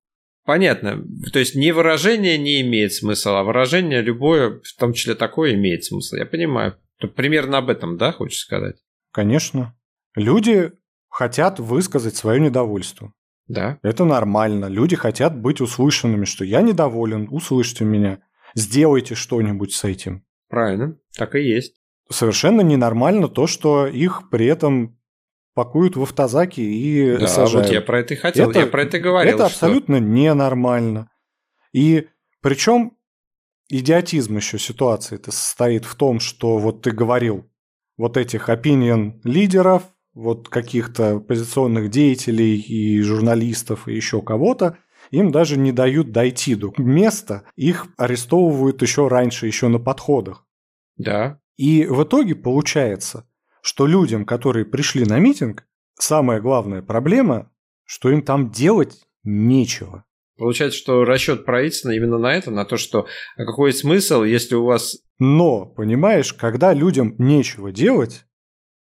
Понятно. 0.50 1.06
То 1.32 1.38
есть 1.38 1.54
не 1.54 1.72
выражение 1.72 2.36
не 2.40 2.62
имеет 2.62 2.92
смысла, 2.92 3.42
а 3.42 3.44
выражение 3.44 4.02
любое, 4.02 4.60
в 4.64 4.80
том 4.80 4.94
числе 4.94 5.14
такое, 5.14 5.54
имеет 5.54 5.84
смысл. 5.84 6.16
Я 6.16 6.26
понимаю. 6.26 6.76
Тут 6.98 7.14
примерно 7.14 7.60
об 7.60 7.70
этом, 7.70 7.98
да, 7.98 8.12
хочешь 8.12 8.40
сказать? 8.40 8.78
Конечно. 9.12 9.78
Люди 10.16 10.72
хотят 11.08 11.60
высказать 11.60 12.16
свое 12.16 12.40
недовольство. 12.40 13.14
Да. 13.48 13.78
Это 13.84 14.06
нормально. 14.06 14.66
Люди 14.66 14.96
хотят 14.96 15.40
быть 15.40 15.62
услышанными, 15.62 16.26
что 16.26 16.44
я 16.44 16.64
недоволен, 16.64 17.28
услышьте 17.30 17.86
меня. 17.86 18.24
Сделайте 18.56 19.14
что-нибудь 19.14 19.72
с 19.72 19.84
этим. 19.84 20.26
Правильно, 20.48 20.98
так 21.16 21.36
и 21.36 21.44
есть. 21.44 21.76
Совершенно 22.10 22.62
ненормально 22.62 23.28
то, 23.28 23.46
что 23.46 23.86
их 23.86 24.32
при 24.32 24.48
этом 24.48 24.99
пакуют 25.60 25.98
в 25.98 26.04
автозаки 26.04 26.62
и 26.62 27.18
да, 27.18 27.28
сажают. 27.28 27.68
вот 27.68 27.74
я 27.74 27.82
про 27.82 28.00
это 28.00 28.14
и 28.14 28.18
хотел, 28.18 28.50
это, 28.50 28.60
я 28.60 28.66
про 28.66 28.84
это 28.84 28.96
и 28.96 29.02
говорил. 29.02 29.36
Это 29.36 29.50
что... 29.50 29.66
абсолютно 29.66 30.00
ненормально. 30.00 31.12
И 31.74 32.08
причем 32.42 32.94
идиотизм 33.68 34.38
еще 34.38 34.58
ситуации 34.58 35.16
это 35.16 35.34
состоит 35.34 35.84
в 35.84 35.96
том, 35.96 36.22
что 36.22 36.60
вот 36.60 36.82
ты 36.82 36.92
говорил, 36.92 37.52
вот 37.98 38.16
этих 38.16 38.48
opinion 38.48 39.20
лидеров, 39.26 39.84
вот 40.14 40.48
каких-то 40.48 41.18
оппозиционных 41.18 41.90
деятелей 41.90 42.58
и 42.58 43.02
журналистов 43.02 43.90
и 43.90 43.94
еще 43.94 44.22
кого-то, 44.22 44.78
им 45.12 45.34
даже 45.34 45.58
не 45.58 45.74
дают 45.74 46.14
дойти 46.14 46.56
до 46.56 46.74
места, 46.78 47.44
их 47.58 47.88
арестовывают 47.98 48.82
еще 48.82 49.10
раньше, 49.10 49.46
еще 49.46 49.68
на 49.68 49.80
подходах. 49.80 50.48
Да. 50.96 51.42
И 51.58 51.86
в 51.86 52.02
итоге 52.06 52.36
получается, 52.36 53.29
что 53.62 53.88
людям, 53.88 54.26
которые 54.26 54.66
пришли 54.66 55.06
на 55.06 55.20
митинг, 55.20 55.66
самая 55.98 56.42
главная 56.42 56.82
проблема, 56.82 57.52
что 57.86 58.10
им 58.10 58.22
там 58.22 58.52
делать 58.52 59.02
нечего. 59.24 60.06
Получается, 60.38 60.80
что 60.80 61.04
расчет 61.04 61.46
правительства 61.46 61.90
именно 61.92 62.18
на 62.18 62.34
это, 62.34 62.50
на 62.52 62.64
то, 62.64 62.78
что 62.78 63.08
а 63.36 63.46
какой 63.46 63.74
смысл, 63.74 64.24
если 64.24 64.56
у 64.56 64.64
вас... 64.64 64.98
Но, 65.20 65.66
понимаешь, 65.66 66.34
когда 66.34 66.74
людям 66.74 67.16
нечего 67.18 67.74
делать, 67.74 68.26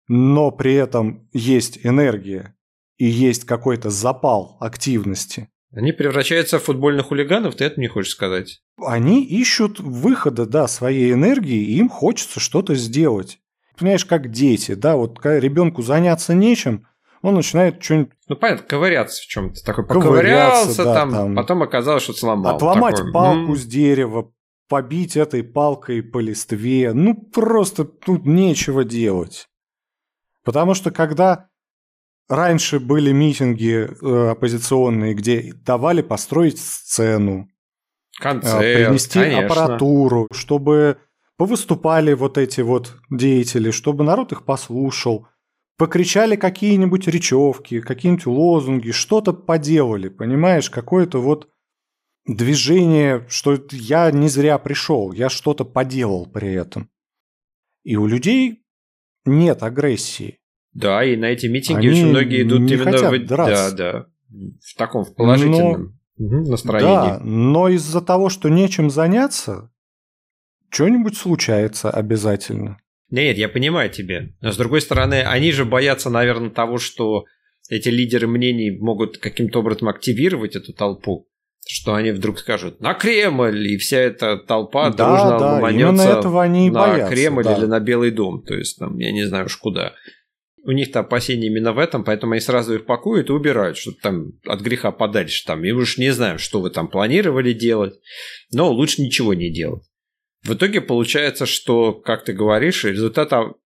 но 0.08 0.50
при 0.50 0.74
этом 0.74 1.30
есть 1.32 1.86
энергия 1.86 2.56
и 2.98 3.06
есть 3.06 3.46
какой-то 3.46 3.92
запал 3.92 4.58
активности, 4.60 5.50
они 5.76 5.92
превращаются 5.92 6.60
в 6.60 6.64
футбольных 6.64 7.08
хулиганов, 7.08 7.56
ты 7.56 7.66
это 7.66 7.80
не 7.80 7.88
хочешь 7.88 8.12
сказать? 8.12 8.62
Они 8.78 9.26
ищут 9.26 9.80
выхода, 9.80 10.46
да, 10.46 10.68
своей 10.68 11.12
энергии, 11.12 11.64
и 11.64 11.78
им 11.78 11.90
хочется 11.90 12.40
что-то 12.40 12.76
сделать. 12.76 13.40
Понимаешь, 13.78 14.06
как 14.06 14.30
дети, 14.30 14.74
да, 14.74 14.96
вот 14.96 15.20
когда 15.20 15.40
ребенку 15.40 15.82
заняться 15.82 16.34
нечем, 16.34 16.88
он 17.22 17.36
начинает 17.36 17.82
что-нибудь... 17.84 18.12
Ну, 18.28 18.36
понятно, 18.36 18.66
ковыряться 18.68 19.22
в 19.22 19.26
чем-то. 19.26 19.64
Такой 19.64 19.86
поковырялся 19.86 20.84
да, 20.84 20.94
там, 20.94 21.12
там, 21.12 21.36
потом 21.36 21.64
оказалось, 21.64 22.04
что 22.04 22.14
сломал. 22.14 22.56
Отломать 22.56 22.98
такой, 22.98 23.12
палку 23.14 23.40
м-м. 23.40 23.56
с 23.56 23.66
дерева, 23.66 24.32
побить 24.68 25.16
этой 25.16 25.44
палкой 25.44 26.04
по 26.04 26.20
листве. 26.20 26.94
Ну, 26.94 27.16
просто 27.16 27.86
тут 27.86 28.26
нечего 28.26 28.84
делать. 28.84 29.48
Потому 30.44 30.74
что 30.74 30.92
когда 30.92 31.48
Раньше 32.30 32.80
были 32.80 33.12
митинги 33.12 33.86
э, 33.86 34.30
оппозиционные, 34.32 35.14
где 35.14 35.54
давали 35.54 36.02
построить 36.02 36.58
сцену, 36.58 37.50
Концерт, 38.18 38.64
э, 38.64 38.86
принести 38.86 39.20
конечно. 39.20 39.46
аппаратуру, 39.46 40.28
чтобы 40.32 40.98
повыступали 41.38 42.13
вот 42.13 42.38
эти 42.38 42.62
вот 42.62 42.96
деятели, 43.10 43.72
чтобы 43.72 44.04
народ 44.04 44.32
их 44.32 44.46
послушал, 44.46 45.28
покричали 45.78 46.36
какие-нибудь 46.36 47.08
речевки, 47.08 47.82
какие-нибудь 47.82 48.26
лозунги, 48.26 48.91
что-то 48.91 49.34
поделали, 49.34 50.10
понимаешь, 50.10 50.69
какое-то 50.69 51.19
вот 51.19 51.50
движение, 52.26 53.26
что 53.30 53.58
я 53.72 54.12
не 54.12 54.30
зря 54.30 54.58
пришел, 54.58 55.12
я 55.12 55.30
что-то 55.30 55.65
поделал 55.65 56.26
при 56.26 56.54
этом. 56.54 56.89
И 57.84 57.98
у 57.98 58.08
людей 58.08 58.63
нет 59.26 59.63
агрессии. 59.63 60.39
Да, 60.74 61.04
и 61.04 61.15
на 61.15 61.26
эти 61.26 61.48
митинги 61.48 61.88
Они 61.88 61.89
очень 61.89 62.08
многие 62.08 62.43
идут 62.43 62.62
не 62.62 62.74
именно 62.74 62.91
хотят 62.91 63.13
в, 63.13 63.26
драться. 63.26 63.76
да, 63.76 63.91
да, 63.91 64.06
в 64.62 64.76
таком 64.78 65.04
в 65.04 65.13
положительном 65.13 66.00
но, 66.17 66.39
настроении. 66.50 66.88
Да, 66.88 67.19
но 67.19 67.69
из-за 67.69 68.02
того, 68.02 68.30
что 68.30 68.50
нечем 68.50 68.89
заняться, 68.89 69.72
что-нибудь 70.74 71.18
случается 71.18 71.90
обязательно. 71.90 72.78
Нет, 73.10 73.38
я 73.38 73.48
понимаю 73.48 73.92
тебя. 73.92 74.30
Но 74.42 74.52
с 74.52 74.58
другой 74.58 74.82
стороны, 74.82 75.22
они 75.22 75.52
же 75.52 75.66
боятся, 75.66 76.10
наверное, 76.10 76.50
того, 76.50 76.80
что 76.80 77.26
эти 77.70 77.90
лидеры 77.90 78.28
мнений 78.28 78.72
могут 78.72 79.20
каким-то 79.20 79.60
образом 79.60 79.88
активировать 79.88 80.56
эту 80.56 80.74
толпу, 80.74 81.30
что 81.66 81.94
они 81.94 82.12
вдруг 82.12 82.40
скажут 82.40 82.82
на 82.82 82.96
Кремль, 82.96 83.68
и 83.68 83.78
вся 83.78 83.98
эта 83.98 84.38
толпа 84.38 84.90
да, 84.90 85.08
дружно 85.08 85.40
да, 85.40 85.54
ломанется 85.54 86.10
этого 86.10 86.42
они 86.42 86.68
и 86.68 86.70
на 86.72 86.88
боятся, 86.88 87.14
Кремль 87.14 87.44
да. 87.44 87.56
или 87.56 87.66
на 87.66 87.80
Белый 87.80 88.12
дом. 88.12 88.42
То 88.44 88.56
есть, 88.56 88.80
там, 88.80 88.98
я 88.98 89.12
не 89.12 89.26
знаю 89.26 89.46
уж 89.46 89.58
куда 89.58 89.94
у 90.66 90.72
них-то 90.72 91.02
опасения 91.02 91.48
именно 91.48 91.74
в 91.74 91.78
этом, 91.78 92.04
поэтому 92.04 92.34
они 92.34 92.42
сразу 92.42 92.76
их 92.76 92.86
пакуют 92.86 93.30
и 93.30 93.34
убирают, 93.34 93.78
чтобы 93.78 93.98
там 94.02 94.32
от 94.46 94.62
греха 94.62 94.92
подальше 94.92 95.46
там. 95.46 95.64
И 95.66 95.72
уж 95.72 95.98
не 95.98 96.12
знаю, 96.12 96.40
что 96.40 96.62
вы 96.62 96.70
там 96.70 96.88
планировали 96.88 97.54
делать, 97.54 98.00
но 98.52 98.72
лучше 98.72 99.02
ничего 99.02 99.34
не 99.34 99.52
делать. 99.52 99.84
В 100.43 100.53
итоге 100.53 100.82
получается, 100.82 101.45
что, 101.45 101.93
как 101.93 102.25
ты 102.25 102.34
говоришь, 102.34 102.84
результат 102.84 103.32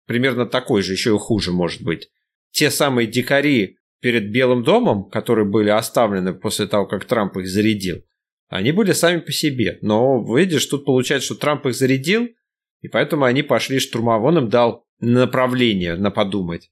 примерно 0.05 0.45
такой 0.45 0.81
же, 0.81 0.93
еще 0.93 1.15
и 1.15 1.19
хуже 1.19 1.51
может 1.51 1.81
быть. 1.81 2.09
Те 2.51 2.71
самые 2.71 3.07
дикари, 3.07 3.77
перед 3.99 4.31
Белым 4.31 4.63
домом, 4.63 5.09
которые 5.09 5.45
были 5.45 5.69
оставлены 5.69 6.33
после 6.33 6.67
того, 6.67 6.85
как 6.85 7.05
Трамп 7.05 7.37
их 7.37 7.47
зарядил, 7.47 8.03
они 8.47 8.71
были 8.71 8.91
сами 8.93 9.19
по 9.19 9.31
себе. 9.31 9.79
Но 9.81 10.23
видишь, 10.35 10.65
тут 10.65 10.85
получается, 10.85 11.25
что 11.25 11.35
Трамп 11.35 11.65
их 11.65 11.75
зарядил, 11.75 12.29
и 12.81 12.87
поэтому 12.87 13.25
они 13.25 13.43
пошли 13.43 13.79
штурмовать. 13.79 14.33
Он 14.33 14.43
им 14.43 14.49
дал 14.49 14.85
направление 14.99 15.95
на 15.95 16.11
подумать. 16.11 16.71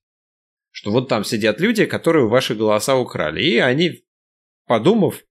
Что 0.71 0.91
вот 0.91 1.09
там 1.09 1.23
сидят 1.23 1.59
люди, 1.59 1.85
которые 1.85 2.27
ваши 2.27 2.53
голоса 2.53 2.95
украли. 2.95 3.43
И 3.43 3.57
они, 3.57 4.05
подумав 4.67 5.23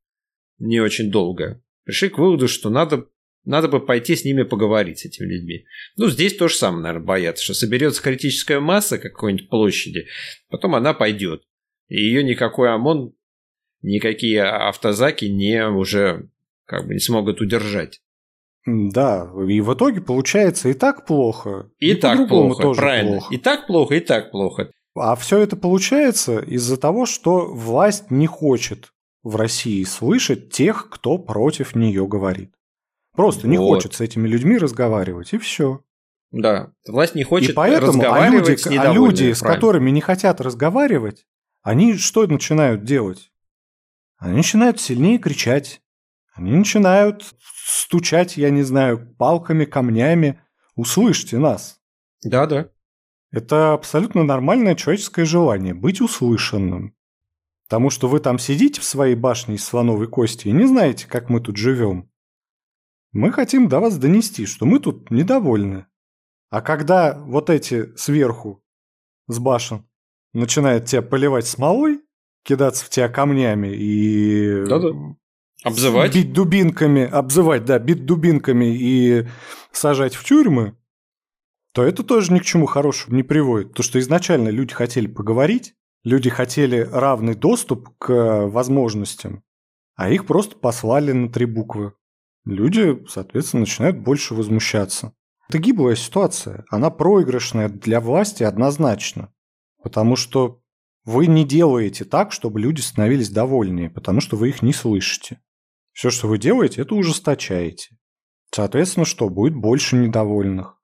не 0.58 0.80
очень 0.80 1.10
долго, 1.10 1.62
пришли 1.84 2.08
к 2.08 2.18
выводу, 2.18 2.48
что 2.48 2.70
надо, 2.70 3.06
надо 3.44 3.68
бы 3.68 3.84
пойти 3.84 4.16
с 4.16 4.24
ними 4.24 4.42
поговорить, 4.42 5.00
с 5.00 5.04
этими 5.04 5.26
людьми. 5.26 5.64
Ну, 5.96 6.08
здесь 6.08 6.36
то 6.36 6.48
же 6.48 6.54
самое, 6.54 6.82
наверное, 6.82 7.06
боятся, 7.06 7.44
что 7.44 7.54
соберется 7.54 8.02
критическая 8.02 8.60
масса 8.60 8.98
какой-нибудь 8.98 9.48
площади, 9.48 10.06
потом 10.48 10.74
она 10.74 10.94
пойдет. 10.94 11.42
И 11.88 11.96
ее 11.96 12.24
никакой 12.24 12.72
ОМОН, 12.72 13.12
никакие 13.82 14.42
автозаки 14.42 15.26
не 15.26 15.68
уже 15.68 16.30
как 16.64 16.86
бы 16.86 16.94
не 16.94 17.00
смогут 17.00 17.40
удержать. 17.40 18.00
Да, 18.66 19.30
и 19.46 19.60
в 19.60 19.74
итоге 19.74 20.00
получается 20.00 20.70
и 20.70 20.72
так 20.72 21.04
плохо. 21.04 21.70
И, 21.78 21.90
и 21.90 21.94
так 21.94 22.28
плохо, 22.28 22.62
тоже 22.62 22.80
правильно. 22.80 23.18
Плохо. 23.18 23.34
И 23.34 23.38
так 23.38 23.66
плохо, 23.66 23.94
и 23.94 24.00
так 24.00 24.30
плохо. 24.30 24.70
А 24.94 25.16
все 25.16 25.40
это 25.40 25.56
получается 25.56 26.38
из-за 26.38 26.78
того, 26.78 27.04
что 27.04 27.46
власть 27.52 28.10
не 28.10 28.26
хочет 28.26 28.92
в 29.22 29.36
России 29.36 29.82
слышать 29.84 30.50
тех, 30.50 30.88
кто 30.88 31.18
против 31.18 31.74
нее 31.74 32.06
говорит. 32.06 32.54
Просто 33.14 33.42
вот. 33.42 33.50
не 33.50 33.56
хочет 33.56 33.94
с 33.94 34.00
этими 34.00 34.26
людьми 34.26 34.58
разговаривать, 34.58 35.32
и 35.32 35.38
все. 35.38 35.80
Да, 36.30 36.72
власть 36.86 37.14
не 37.14 37.22
хочет 37.22 37.50
и 37.50 37.52
поэтому, 37.52 37.92
разговаривать 37.92 38.66
а 38.66 38.70
люди, 38.70 38.76
с 38.76 38.80
а 38.80 38.92
люди, 38.92 39.32
с 39.32 39.40
которыми 39.40 39.90
не 39.90 40.00
хотят 40.00 40.40
разговаривать, 40.40 41.26
они 41.62 41.96
что 41.96 42.26
начинают 42.26 42.82
делать? 42.82 43.30
Они 44.18 44.36
начинают 44.36 44.80
сильнее 44.80 45.18
кричать. 45.18 45.80
Они 46.34 46.50
начинают 46.50 47.34
стучать, 47.66 48.36
я 48.36 48.50
не 48.50 48.62
знаю, 48.62 49.14
палками, 49.16 49.64
камнями. 49.64 50.40
Услышьте 50.74 51.38
нас. 51.38 51.78
Да, 52.24 52.46
да. 52.46 52.70
Это 53.30 53.72
абсолютно 53.72 54.24
нормальное 54.24 54.74
человеческое 54.74 55.24
желание 55.24 55.74
быть 55.74 56.00
услышанным. 56.00 56.94
Потому 57.68 57.90
что 57.90 58.08
вы 58.08 58.20
там 58.20 58.38
сидите 58.38 58.80
в 58.80 58.84
своей 58.84 59.14
башне 59.14 59.54
из 59.54 59.64
слоновой 59.64 60.08
кости 60.08 60.48
и 60.48 60.52
не 60.52 60.66
знаете, 60.66 61.06
как 61.06 61.28
мы 61.30 61.40
тут 61.40 61.56
живем. 61.56 62.10
Мы 63.14 63.30
хотим 63.30 63.68
до 63.68 63.78
вас 63.78 63.96
донести, 63.96 64.44
что 64.44 64.66
мы 64.66 64.80
тут 64.80 65.12
недовольны. 65.12 65.86
А 66.50 66.60
когда 66.60 67.16
вот 67.16 67.48
эти 67.48 67.96
сверху, 67.96 68.60
с 69.28 69.38
башен, 69.38 69.86
начинает 70.32 70.86
тебя 70.86 71.00
поливать 71.00 71.46
смолой, 71.46 72.00
кидаться 72.42 72.84
в 72.84 72.90
тебя 72.90 73.08
камнями 73.08 73.68
и... 73.68 74.66
Да-да. 74.66 74.88
Обзывать? 75.62 76.12
Бить 76.12 76.32
дубинками, 76.32 77.04
обзывать, 77.04 77.64
да, 77.64 77.78
бить 77.78 78.04
дубинками 78.04 78.76
и 78.76 79.28
сажать 79.70 80.16
в 80.16 80.24
тюрьмы, 80.24 80.76
то 81.72 81.84
это 81.84 82.02
тоже 82.02 82.32
ни 82.32 82.40
к 82.40 82.44
чему 82.44 82.66
хорошему 82.66 83.16
не 83.16 83.22
приводит. 83.22 83.74
То, 83.74 83.84
что 83.84 84.00
изначально 84.00 84.48
люди 84.48 84.74
хотели 84.74 85.06
поговорить, 85.06 85.74
люди 86.02 86.30
хотели 86.30 86.80
равный 86.80 87.36
доступ 87.36 87.96
к 87.98 88.46
возможностям, 88.48 89.44
а 89.94 90.10
их 90.10 90.26
просто 90.26 90.56
послали 90.56 91.12
на 91.12 91.30
три 91.30 91.46
буквы. 91.46 91.94
Люди, 92.44 93.04
соответственно, 93.08 93.60
начинают 93.60 93.98
больше 93.98 94.34
возмущаться. 94.34 95.12
Это 95.48 95.58
гиблая 95.58 95.96
ситуация. 95.96 96.64
Она 96.70 96.90
проигрышная 96.90 97.68
для 97.68 98.00
власти 98.00 98.42
однозначно. 98.42 99.32
Потому 99.82 100.16
что 100.16 100.60
вы 101.04 101.26
не 101.26 101.44
делаете 101.44 102.04
так, 102.04 102.32
чтобы 102.32 102.60
люди 102.60 102.80
становились 102.80 103.30
довольнее, 103.30 103.90
потому 103.90 104.20
что 104.20 104.36
вы 104.36 104.48
их 104.48 104.62
не 104.62 104.72
слышите. 104.72 105.40
Все, 105.92 106.10
что 106.10 106.28
вы 106.28 106.38
делаете, 106.38 106.82
это 106.82 106.94
ужесточаете. 106.94 107.96
Соответственно, 108.54 109.04
что? 109.04 109.28
Будет 109.28 109.54
больше 109.54 109.96
недовольных. 109.96 110.78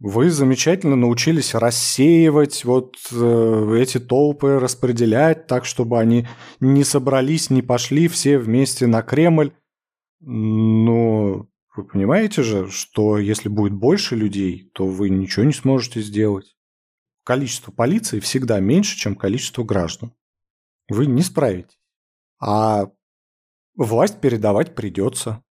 Вы 0.00 0.30
замечательно 0.30 0.94
научились 0.94 1.54
рассеивать 1.54 2.64
вот 2.64 2.96
э, 3.10 3.78
эти 3.80 3.98
толпы, 3.98 4.58
распределять 4.60 5.48
так, 5.48 5.64
чтобы 5.64 5.98
они 5.98 6.28
не 6.60 6.84
собрались, 6.84 7.50
не 7.50 7.62
пошли 7.62 8.06
все 8.06 8.38
вместе 8.38 8.86
на 8.86 9.02
Кремль. 9.02 9.52
Но 10.20 11.48
вы 11.76 11.84
понимаете 11.84 12.42
же, 12.42 12.70
что 12.70 13.18
если 13.18 13.48
будет 13.48 13.72
больше 13.72 14.16
людей, 14.16 14.70
то 14.74 14.86
вы 14.86 15.10
ничего 15.10 15.44
не 15.44 15.52
сможете 15.52 16.00
сделать 16.00 16.56
количество 17.28 17.70
полиции 17.70 18.20
всегда 18.20 18.58
меньше, 18.58 18.96
чем 18.96 19.14
количество 19.14 19.62
граждан. 19.62 20.14
Вы 20.88 21.04
не 21.04 21.20
справитесь. 21.20 21.78
А 22.40 22.86
власть 23.76 24.22
передавать 24.22 24.74
придется. 24.74 25.44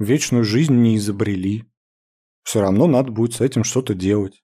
Вечную 0.00 0.42
жизнь 0.42 0.74
не 0.74 0.96
изобрели. 0.96 1.70
Все 2.42 2.60
равно 2.60 2.88
надо 2.88 3.12
будет 3.12 3.34
с 3.34 3.40
этим 3.40 3.62
что-то 3.62 3.94
делать. 3.94 4.42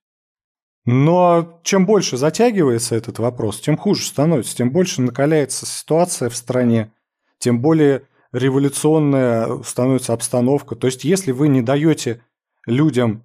Но 0.85 1.59
чем 1.65 1.85
больше 1.85 2.15
затягивается 2.15 2.95
этот 2.95 3.19
вопрос, 3.19 3.59
тем 3.59 3.75
хуже 3.75 4.05
становится, 4.05 4.55
тем 4.55 4.71
больше 4.71 5.01
накаляется 5.01 5.65
ситуация 5.65 6.29
в 6.29 6.37
стране, 6.37 6.93
тем 7.39 7.61
более 7.61 8.07
революционная 8.37 9.61
становится 9.63 10.13
обстановка. 10.13 10.75
То 10.75 10.87
есть, 10.87 11.03
если 11.03 11.31
вы 11.31 11.47
не 11.47 11.61
даете 11.61 12.23
людям 12.65 13.23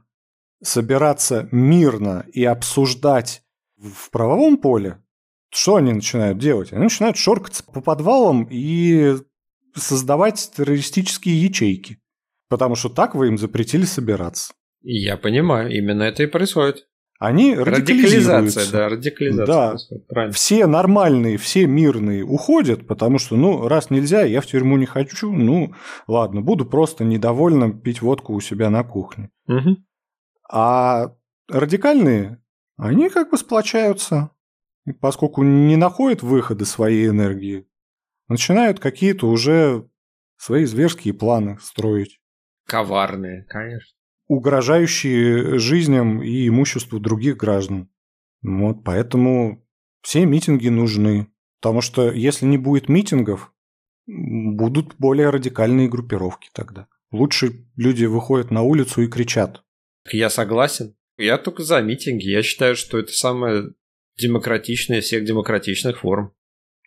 собираться 0.63 1.49
мирно 1.51 2.25
и 2.33 2.45
обсуждать 2.45 3.43
в 3.77 4.11
правовом 4.11 4.57
поле, 4.57 5.03
что 5.51 5.77
они 5.77 5.93
начинают 5.93 6.39
делать? 6.39 6.73
Они 6.73 6.85
начинают 6.85 7.17
шоркаться 7.17 7.63
по 7.65 7.81
подвалам 7.81 8.49
и 8.51 9.17
создавать 9.75 10.51
террористические 10.57 11.43
ячейки. 11.43 11.99
Потому 12.49 12.75
что 12.75 12.89
так 12.89 13.15
вы 13.15 13.29
им 13.29 13.39
запретили 13.39 13.85
собираться. 13.85 14.55
Я 14.83 15.17
понимаю, 15.17 15.71
именно 15.71 16.03
это 16.03 16.23
и 16.23 16.27
происходит. 16.27 16.87
Они 17.23 17.55
радикализация, 17.55 18.73
да, 18.73 18.89
радикализация. 18.89 19.97
Да, 19.97 20.05
правильно. 20.09 20.33
все 20.33 20.67
нормальные, 20.67 21.37
все 21.37 21.69
мирные 21.69 22.25
уходят, 22.25 22.89
потому 22.89 23.21
что, 23.21 23.37
ну, 23.37 23.69
раз 23.69 23.91
нельзя, 23.91 24.23
я 24.23 24.41
в 24.41 24.47
тюрьму 24.47 24.77
не 24.77 24.87
хочу, 24.87 25.31
ну, 25.31 25.73
ладно, 26.09 26.41
буду 26.41 26.67
просто 26.67 27.05
недовольным 27.05 27.79
пить 27.79 28.03
водку 28.03 28.33
у 28.33 28.41
себя 28.41 28.71
на 28.71 28.83
кухне. 28.83 29.31
Угу. 29.47 29.77
А 30.51 31.15
радикальные, 31.49 32.43
они 32.77 33.09
как 33.09 33.31
бы 33.31 33.39
сплочаются, 33.39 34.31
поскольку 35.01 35.45
не 35.45 35.77
находят 35.77 36.25
выхода 36.25 36.65
своей 36.65 37.07
энергии, 37.07 37.69
начинают 38.27 38.81
какие-то 38.81 39.29
уже 39.29 39.89
свои 40.39 40.65
зверские 40.65 41.15
планы 41.15 41.57
строить. 41.61 42.21
Коварные, 42.67 43.45
конечно. 43.49 43.97
Угрожающие 44.33 45.59
жизням 45.59 46.23
и 46.23 46.49
имуществу 46.49 46.99
других 46.99 47.37
граждан. 47.37 47.91
Вот, 48.41 48.83
поэтому 48.83 49.69
все 50.01 50.25
митинги 50.25 50.69
нужны. 50.69 51.27
Потому 51.61 51.83
что 51.83 52.11
если 52.11 52.47
не 52.47 52.57
будет 52.57 52.89
митингов, 52.89 53.53
будут 54.07 54.95
более 54.99 55.29
радикальные 55.29 55.91
группировки 55.91 56.49
тогда. 56.55 56.89
Лучше 57.11 57.67
люди 57.77 58.07
выходят 58.07 58.51
на 58.51 58.63
улицу 58.63 59.03
и 59.03 59.07
кричат. 59.07 59.63
Я 60.11 60.31
согласен. 60.31 60.97
Я 61.19 61.37
только 61.37 61.63
за 61.63 61.83
митинги. 61.83 62.27
Я 62.27 62.43
считаю, 62.43 62.75
что 62.75 62.99
это 62.99 63.13
самая 63.13 63.75
демократичная 64.19 65.01
из 65.01 65.05
всех 65.05 65.27
демократичных 65.27 66.01
форм. 66.01 66.33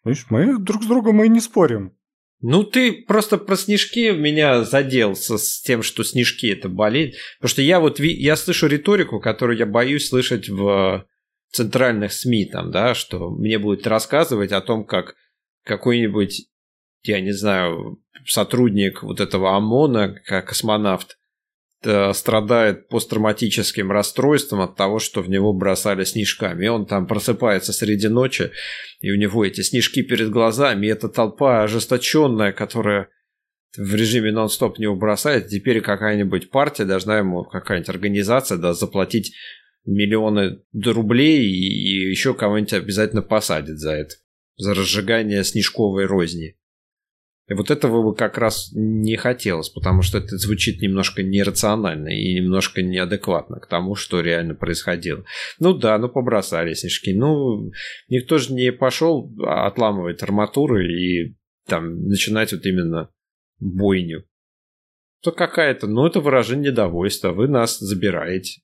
Видишь, 0.04 0.26
мы 0.32 0.58
друг 0.58 0.82
с 0.82 0.88
другом 0.88 1.24
и 1.24 1.30
не 1.30 1.42
спорим. 1.42 1.95
Ну, 2.42 2.64
ты 2.64 3.04
просто 3.04 3.38
про 3.38 3.56
снежки 3.56 4.12
меня 4.12 4.64
задел 4.64 5.16
с 5.16 5.62
тем, 5.62 5.82
что 5.84 6.04
снежки 6.04 6.52
это 6.52 6.70
болезнь. 6.70 7.14
Потому 7.40 7.50
что 7.50 7.62
я 7.62 7.80
вот 7.80 8.00
я 8.00 8.36
слышу 8.36 8.68
риторику, 8.68 9.20
которую 9.20 9.58
я 9.58 9.66
боюсь 9.66 10.10
слышать 10.10 10.50
в 10.50 11.08
центральных 11.52 12.12
СМИ, 12.12 12.46
там, 12.46 12.72
да, 12.72 12.94
что 12.94 13.30
мне 13.30 13.58
будет 13.58 13.88
рассказывать 13.88 14.52
о 14.52 14.62
том, 14.62 14.86
как 14.86 15.16
какой-нибудь, 15.64 16.48
я 17.04 17.22
не 17.22 17.32
знаю, 17.32 18.00
сотрудник 18.26 19.04
вот 19.04 19.20
этого 19.20 19.56
ОМОНа, 19.56 20.22
как 20.26 20.50
космонавт, 20.50 21.18
страдает 22.14 22.88
посттравматическим 22.90 23.92
расстройством 23.92 24.62
от 24.62 24.76
того, 24.76 25.00
что 25.00 25.22
в 25.22 25.30
него 25.30 25.54
бросали 25.54 26.04
снежками. 26.04 26.66
И 26.66 26.68
он 26.68 26.86
там 26.86 27.08
просыпается 27.08 27.74
среди 27.74 28.08
ночи, 28.08 28.52
и 29.02 29.12
у 29.12 29.18
него 29.18 29.46
эти 29.46 29.62
снежки 29.62 30.02
перед 30.02 30.30
глазами, 30.30 30.88
и 30.88 30.90
эта 30.90 31.10
толпа 31.10 31.64
ожесточенная, 31.64 32.52
которая 32.52 33.10
в 33.78 33.94
режиме 33.94 34.32
нон-стоп 34.32 34.80
не 34.80 34.90
бросает, 34.90 35.50
теперь 35.50 35.82
какая-нибудь 35.82 36.50
партия 36.50 36.86
должна 36.86 37.18
ему, 37.18 37.44
какая-нибудь 37.44 37.90
организация 37.90 38.58
да, 38.58 38.74
заплатить 38.74 39.34
миллионы 39.86 40.62
рублей 40.74 41.46
и 41.46 42.10
еще 42.10 42.34
кого-нибудь 42.34 42.74
обязательно 42.74 43.22
посадит 43.22 43.78
за 43.78 43.92
это, 43.92 44.16
за 44.58 44.74
разжигание 44.74 45.44
снежковой 45.44 46.06
розни. 46.06 46.58
И 47.48 47.54
вот 47.54 47.70
этого 47.70 48.02
бы 48.02 48.16
как 48.16 48.40
раз 48.40 48.72
не 48.74 49.18
хотелось, 49.18 49.70
потому 49.70 50.02
что 50.02 50.18
это 50.18 50.38
звучит 50.38 50.82
немножко 50.82 51.22
нерационально 51.22 52.10
и 52.10 52.34
немножко 52.34 52.82
неадекватно 52.82 53.60
к 53.60 53.68
тому, 53.68 53.94
что 53.94 54.22
реально 54.22 54.56
происходило. 54.56 55.24
Ну 55.60 55.78
да, 55.78 55.98
ну 56.00 56.10
побросали 56.10 56.74
снежки. 56.74 57.14
Ну, 57.14 57.72
никто 58.10 58.40
же 58.40 58.54
не 58.54 58.72
пошел 58.72 59.32
отламывать 59.46 60.24
арматуры 60.24 60.92
и 60.92 61.36
там 61.68 62.08
начинать 62.08 62.52
вот 62.52 62.66
именно 62.66 63.10
бойню. 63.60 64.26
То 65.22 65.32
какая-то, 65.32 65.88
ну 65.88 66.06
это 66.08 66.22
выражение 66.22 66.72
недовольства, 66.72 67.32
вы 67.32 67.48
нас 67.48 67.78
забираете. 67.78 68.62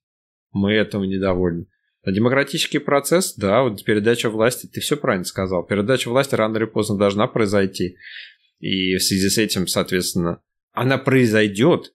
Мы 0.51 0.73
этого 0.73 1.03
недовольны. 1.03 1.67
А 2.03 2.11
демократический 2.11 2.79
процесс, 2.79 3.36
да, 3.36 3.61
вот 3.61 3.84
передача 3.84 4.29
власти, 4.29 4.65
ты 4.65 4.82
все 4.82 4.97
правильно 4.97 5.23
сказал. 5.23 5.63
Передача 5.63 6.09
власти 6.09 6.34
рано 6.34 6.57
или 6.57 6.65
поздно 6.65 6.97
должна 6.97 7.27
произойти. 7.27 7.95
И 8.62 8.95
в 8.95 9.03
связи 9.03 9.28
с 9.30 9.38
этим, 9.39 9.68
соответственно, 9.68 10.41
она 10.72 10.97
произойдет. 10.97 11.93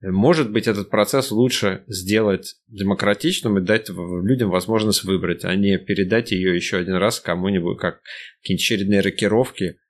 Может 0.00 0.52
быть, 0.52 0.68
этот 0.68 0.90
процесс 0.90 1.32
лучше 1.32 1.82
сделать 1.88 2.54
демократичным 2.68 3.58
и 3.58 3.60
дать 3.60 3.88
людям 3.88 4.48
возможность 4.48 5.02
выбрать, 5.02 5.44
а 5.44 5.54
не 5.56 5.76
передать 5.76 6.30
ее 6.30 6.54
еще 6.54 6.76
один 6.76 6.94
раз 6.94 7.18
кому-нибудь, 7.18 7.78
как 7.78 8.00
какие-нибудь 8.40 8.62
очередные 8.62 9.00
рокировки, 9.00 9.80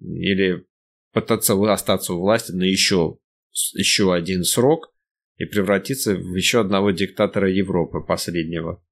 или 0.00 0.66
пытаться 1.12 1.54
остаться 1.72 2.14
у 2.14 2.20
власти 2.20 2.50
на 2.50 2.64
еще, 2.64 3.18
еще 3.74 4.12
один 4.12 4.42
срок 4.42 4.92
и 5.36 5.44
превратиться 5.44 6.16
в 6.16 6.34
еще 6.34 6.60
одного 6.60 6.90
диктатора 6.90 7.48
Европы 7.48 8.00
последнего. 8.00 8.84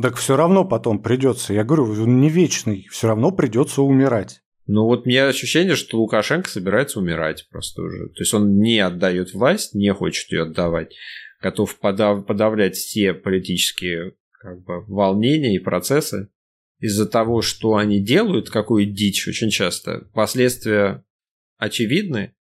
Так 0.00 0.16
все 0.16 0.34
равно 0.34 0.64
потом 0.64 1.02
придется, 1.02 1.52
я 1.52 1.62
говорю, 1.62 1.84
он 1.84 2.22
не 2.22 2.30
вечный, 2.30 2.88
все 2.90 3.08
равно 3.08 3.32
придется 3.32 3.82
умирать. 3.82 4.40
Ну 4.66 4.84
вот 4.84 5.04
у 5.04 5.08
меня 5.08 5.28
ощущение, 5.28 5.76
что 5.76 6.00
Лукашенко 6.00 6.48
собирается 6.48 6.98
умирать 6.98 7.46
просто 7.50 7.82
уже. 7.82 8.08
То 8.08 8.20
есть 8.20 8.32
он 8.32 8.58
не 8.58 8.78
отдает 8.78 9.34
власть, 9.34 9.74
не 9.74 9.92
хочет 9.92 10.32
ее 10.32 10.42
отдавать, 10.42 10.94
готов 11.42 11.78
подав 11.78 12.26
подавлять 12.26 12.76
все 12.76 13.12
политические 13.12 14.14
как 14.40 14.62
бы, 14.62 14.84
волнения 14.86 15.54
и 15.54 15.58
процессы. 15.58 16.30
Из-за 16.80 17.06
того, 17.06 17.40
что 17.40 17.76
они 17.76 18.00
делают, 18.00 18.50
какую 18.50 18.86
дичь 18.86 19.28
очень 19.28 19.50
часто, 19.50 20.08
последствия 20.12 21.04
очевидны, 21.56 22.34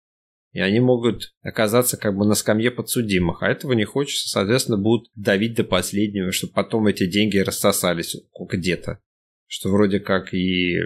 и 0.53 0.61
они 0.61 0.81
могут 0.81 1.35
оказаться 1.43 1.97
как 1.97 2.17
бы 2.17 2.27
на 2.27 2.35
скамье 2.35 2.71
подсудимых, 2.71 3.43
а 3.43 3.49
этого 3.49 3.73
не 3.73 3.85
хочется, 3.85 4.29
соответственно, 4.29 4.79
будут 4.79 5.11
давить 5.15 5.55
до 5.55 5.65
последнего, 5.65 6.33
чтобы 6.33 6.55
потом 6.55 6.87
эти 6.87 7.07
деньги 7.07 7.39
рассосались 7.39 8.17
где-то. 8.39 9.01
Что 9.47 9.71
вроде 9.71 10.01
как 10.01 10.35
и 10.35 10.79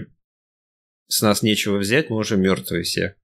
с 1.09 1.23
нас 1.23 1.43
нечего 1.43 1.79
взять, 1.79 2.11
мы 2.11 2.17
уже 2.17 2.37
мертвые 2.37 2.83
все. 2.83 3.17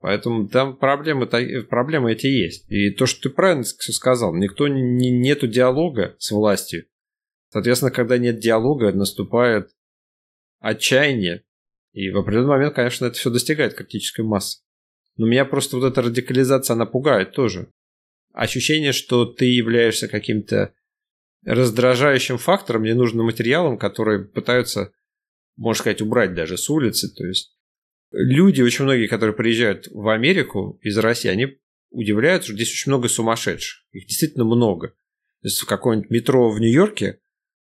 Поэтому 0.00 0.48
там 0.48 0.76
проблемы, 0.76 1.26
проблемы 1.26 2.12
эти 2.12 2.26
есть. 2.26 2.68
И 2.68 2.90
то, 2.90 3.06
что 3.06 3.22
ты 3.22 3.30
правильно 3.30 3.62
сказал, 3.64 4.34
никто 4.34 4.66
не, 4.66 5.10
нету 5.10 5.46
диалога 5.46 6.16
с 6.18 6.32
властью. 6.32 6.86
Соответственно, 7.50 7.92
когда 7.92 8.18
нет 8.18 8.40
диалога, 8.40 8.92
наступает 8.92 9.70
отчаяние. 10.58 11.44
И 11.92 12.10
в 12.10 12.18
определенный 12.18 12.48
момент, 12.48 12.74
конечно, 12.74 13.04
это 13.06 13.14
все 13.16 13.30
достигает 13.30 13.74
критической 13.74 14.24
массы. 14.24 14.62
Но 15.16 15.26
меня 15.26 15.44
просто 15.44 15.76
вот 15.76 15.84
эта 15.84 16.02
радикализация, 16.02 16.74
она 16.74 16.86
пугает 16.86 17.32
тоже. 17.32 17.70
Ощущение, 18.32 18.92
что 18.92 19.26
ты 19.26 19.44
являешься 19.44 20.08
каким-то 20.08 20.72
раздражающим 21.44 22.38
фактором, 22.38 22.82
ненужным 22.82 23.26
материалом, 23.26 23.78
который 23.78 24.24
пытаются 24.24 24.92
можно 25.56 25.80
сказать, 25.80 26.02
убрать 26.02 26.34
даже 26.34 26.56
с 26.56 26.68
улицы. 26.70 27.12
То 27.14 27.26
есть 27.26 27.56
люди, 28.10 28.62
очень 28.62 28.84
многие, 28.84 29.06
которые 29.06 29.34
приезжают 29.36 29.88
в 29.90 30.08
Америку 30.08 30.78
из 30.82 30.96
России, 30.98 31.28
они 31.28 31.58
удивляются, 31.90 32.48
что 32.48 32.56
здесь 32.56 32.72
очень 32.72 32.90
много 32.90 33.08
сумасшедших. 33.08 33.84
Их 33.92 34.06
действительно 34.06 34.44
много. 34.44 34.88
То 34.88 35.48
есть 35.48 35.60
в 35.60 35.66
каком-нибудь 35.66 36.10
метро 36.10 36.50
в 36.50 36.60
Нью-Йорке 36.60 37.20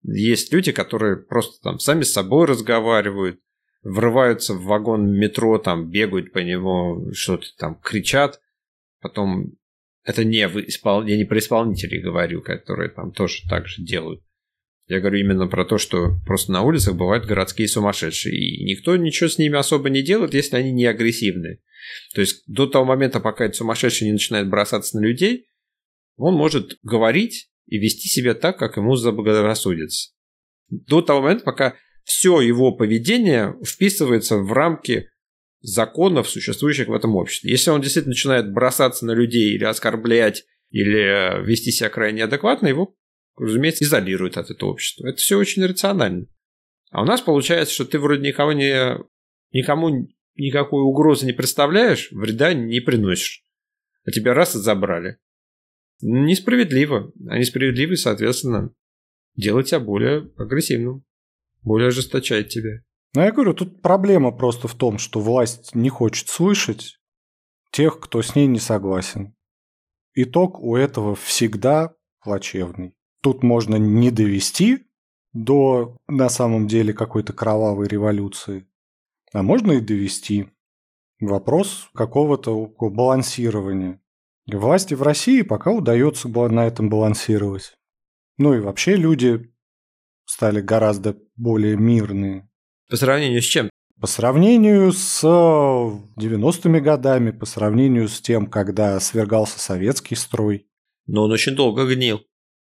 есть 0.03 0.53
люди, 0.53 0.72
которые 0.72 1.16
просто 1.16 1.62
там 1.62 1.78
сами 1.78 2.03
с 2.03 2.12
собой 2.12 2.47
разговаривают, 2.47 3.41
врываются 3.83 4.55
в 4.55 4.64
вагон 4.64 5.12
метро, 5.12 5.59
там 5.59 5.91
бегают 5.91 6.33
по 6.33 6.39
нему, 6.39 7.12
что-то 7.12 7.47
там 7.59 7.76
кричат. 7.76 8.41
Потом 9.01 9.57
это 10.05 10.24
не, 10.24 10.49
в 10.49 10.59
испол... 10.59 11.05
я 11.05 11.16
не 11.16 11.24
про 11.24 11.39
исполнителей 11.39 12.01
говорю, 12.01 12.43
которые 12.43 12.91
там 12.91 13.12
тоже 13.12 13.43
так 13.49 13.66
же 13.66 13.83
делают. 13.83 14.22
Я 14.91 14.99
говорю 14.99 15.20
именно 15.20 15.47
про 15.47 15.64
то, 15.64 15.78
что 15.78 16.16
просто 16.26 16.51
на 16.51 16.62
улицах 16.62 16.97
бывают 16.97 17.24
городские 17.24 17.68
сумасшедшие, 17.68 18.36
и 18.36 18.64
никто 18.64 18.97
ничего 18.97 19.28
с 19.28 19.38
ними 19.38 19.57
особо 19.57 19.88
не 19.88 20.03
делает, 20.03 20.34
если 20.34 20.57
они 20.57 20.72
не 20.72 20.84
агрессивны. 20.84 21.61
То 22.12 22.20
есть 22.20 22.43
до 22.49 22.66
того 22.66 22.84
момента, 22.84 23.20
пока 23.20 23.45
этот 23.45 23.55
сумасшедший 23.55 24.09
не 24.09 24.12
начинает 24.14 24.51
бросаться 24.51 24.99
на 24.99 25.07
людей, 25.07 25.47
он 26.16 26.34
может 26.34 26.76
говорить 26.82 27.53
и 27.66 27.78
вести 27.78 28.09
себя 28.09 28.34
так, 28.34 28.59
как 28.59 28.78
ему 28.78 28.97
заблагорассудится. 28.97 30.11
До 30.68 31.03
того 31.03 31.22
момента, 31.22 31.45
пока 31.45 31.76
все 32.03 32.41
его 32.41 32.72
поведение 32.72 33.55
вписывается 33.64 34.38
в 34.38 34.53
рамки 34.53 35.09
законов, 35.61 36.28
существующих 36.28 36.88
в 36.88 36.95
этом 36.95 37.14
обществе. 37.14 37.53
Если 37.53 37.70
он 37.70 37.80
действительно 37.80 38.11
начинает 38.11 38.53
бросаться 38.53 39.07
на 39.07 39.12
людей 39.12 39.55
или 39.55 39.62
оскорблять, 39.62 40.47
или 40.70 41.45
вести 41.47 41.70
себя 41.70 41.91
крайне 41.91 42.24
адекватно, 42.24 42.66
его 42.66 42.97
разумеется, 43.37 43.85
изолирует 43.85 44.37
от 44.37 44.51
этого 44.51 44.70
общества. 44.70 45.09
Это 45.09 45.18
все 45.18 45.39
очень 45.39 45.64
рационально. 45.64 46.26
А 46.91 47.03
у 47.03 47.05
нас 47.05 47.20
получается, 47.20 47.74
что 47.74 47.85
ты 47.85 47.99
вроде 47.99 48.26
никого 48.26 48.53
не, 48.53 48.99
никому 49.53 50.09
никакой 50.35 50.83
угрозы 50.83 51.26
не 51.26 51.33
представляешь, 51.33 52.11
вреда 52.11 52.55
не 52.55 52.81
приносишь. 52.81 53.45
А 54.05 54.11
тебя 54.11 54.35
раз 54.35 54.55
и 54.55 54.59
забрали. 54.59 55.18
Несправедливо. 56.01 57.12
А 57.28 57.39
несправедливый, 57.39 57.97
соответственно, 57.97 58.72
делает 59.37 59.66
тебя 59.66 59.81
более 59.81 60.31
агрессивным, 60.37 61.05
более 61.62 61.89
ожесточает 61.89 62.49
тебя. 62.49 62.83
Ну, 63.14 63.22
я 63.22 63.33
говорю, 63.33 63.55
тут 63.55 63.83
проблема 63.83 64.31
просто 64.31 64.68
в 64.68 64.74
том, 64.74 64.99
что 64.99 65.20
власть 65.20 65.74
не 65.74 65.89
хочет 65.89 66.28
слышать 66.28 66.99
тех, 67.72 68.01
кто 68.01 68.22
с 68.22 68.35
ней 68.35 68.47
не 68.47 68.59
согласен. 68.59 69.35
Итог 70.14 70.61
у 70.61 70.76
этого 70.76 71.14
всегда 71.14 71.95
плачевный. 72.22 72.95
Тут 73.23 73.43
можно 73.43 73.77
не 73.77 74.11
довести 74.11 74.87
до, 75.33 75.97
на 76.09 76.29
самом 76.29 76.66
деле, 76.66 76.93
какой-то 76.93 77.33
кровавой 77.33 77.87
революции, 77.87 78.66
а 79.33 79.43
можно 79.43 79.73
и 79.73 79.81
довести. 79.81 80.49
Вопрос 81.21 81.91
какого-то 81.95 82.66
балансирования. 82.79 84.01
Власти 84.47 84.95
в 84.95 85.03
России 85.03 85.43
пока 85.43 85.71
удается 85.71 86.29
на 86.29 86.66
этом 86.66 86.89
балансировать. 86.89 87.75
Ну 88.39 88.55
и 88.55 88.61
вообще 88.61 88.97
люди 88.97 89.53
стали 90.25 90.62
гораздо 90.62 91.16
более 91.37 91.77
мирные. 91.77 92.49
По 92.89 92.97
сравнению 92.97 93.43
с 93.43 93.45
чем? 93.45 93.68
По 94.01 94.07
сравнению 94.07 94.93
с 94.93 95.23
90-ми 95.23 96.81
годами, 96.81 97.33
по 97.33 97.45
сравнению 97.45 98.09
с 98.09 98.21
тем, 98.23 98.47
когда 98.47 98.99
свергался 98.99 99.61
советский 99.61 100.14
строй. 100.14 100.66
Но 101.07 101.25
он 101.25 101.33
очень 101.33 101.55
долго 101.55 101.87
гнил 101.87 102.23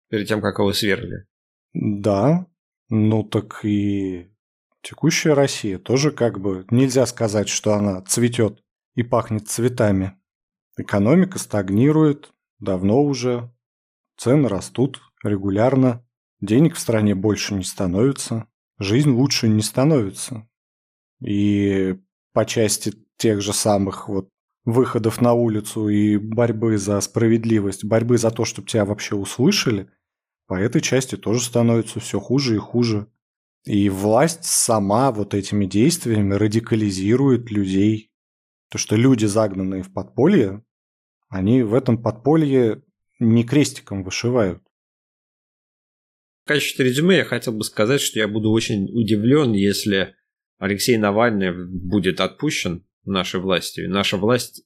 перед 0.10 0.28
тем, 0.28 0.42
как 0.42 0.60
его 0.60 0.74
свергли. 0.74 1.26
Да, 1.74 2.48
ну 2.90 3.24
так 3.24 3.64
и 3.64 4.32
текущая 4.82 5.34
Россия 5.34 5.78
тоже 5.78 6.12
как 6.12 6.40
бы 6.40 6.66
нельзя 6.72 7.06
сказать, 7.06 7.50
что 7.50 7.74
она 7.74 8.02
цветет 8.02 8.64
и 8.96 9.04
пахнет 9.04 9.48
цветами. 9.48 10.14
Экономика 10.78 11.38
стагнирует 11.40 12.32
давно 12.60 13.04
уже, 13.04 13.54
цены 14.18 14.50
растут 14.50 15.02
регулярно, 15.24 16.06
денег 16.42 16.76
в 16.76 16.80
стране 16.80 17.16
больше 17.16 17.54
не 17.54 17.64
становится, 17.64 18.48
жизнь 18.78 19.12
лучше 19.12 19.48
не 19.48 19.62
становится. 19.62 20.48
И 21.22 22.00
по 22.34 22.46
части 22.46 22.94
тех 23.18 23.42
же 23.42 23.54
самых 23.54 24.08
вот 24.08 24.30
выходов 24.66 25.22
на 25.22 25.34
улицу 25.34 25.90
и 25.90 26.18
борьбы 26.18 26.78
за 26.78 27.00
справедливость, 27.02 27.84
борьбы 27.84 28.18
за 28.18 28.32
то, 28.32 28.46
чтобы 28.46 28.68
тебя 28.68 28.86
вообще 28.86 29.16
услышали, 29.16 29.90
по 30.50 30.56
этой 30.56 30.82
части 30.82 31.16
тоже 31.16 31.42
становится 31.42 32.00
все 32.00 32.20
хуже 32.20 32.56
и 32.56 32.58
хуже. 32.58 33.08
И 33.66 33.88
власть 33.88 34.46
сама 34.46 35.12
вот 35.12 35.36
этими 35.36 35.68
действиями 35.68 36.34
радикализирует 36.34 37.52
людей. 37.52 38.12
То, 38.72 38.80
что 38.80 38.96
люди, 38.96 39.26
загнанные 39.26 39.84
в 39.84 39.94
подполье, 39.94 40.66
они 41.28 41.62
в 41.62 41.76
этом 41.76 42.02
подполье 42.02 42.84
не 43.20 43.44
крестиком 43.44 44.04
вышивают. 44.04 44.64
В 46.46 46.48
качестве 46.48 46.86
резюме 46.86 47.18
я 47.18 47.26
хотел 47.26 47.54
бы 47.54 47.64
сказать, 47.64 48.02
что 48.02 48.18
я 48.18 48.28
буду 48.28 48.50
очень 48.50 48.90
удивлен, 48.92 49.54
если 49.54 50.16
Алексей 50.58 50.98
Навальный 50.98 51.54
будет 51.54 52.20
отпущен 52.20 52.88
нашей 53.06 53.40
властью, 53.40 53.92
наша 53.92 54.18
власть 54.18 54.64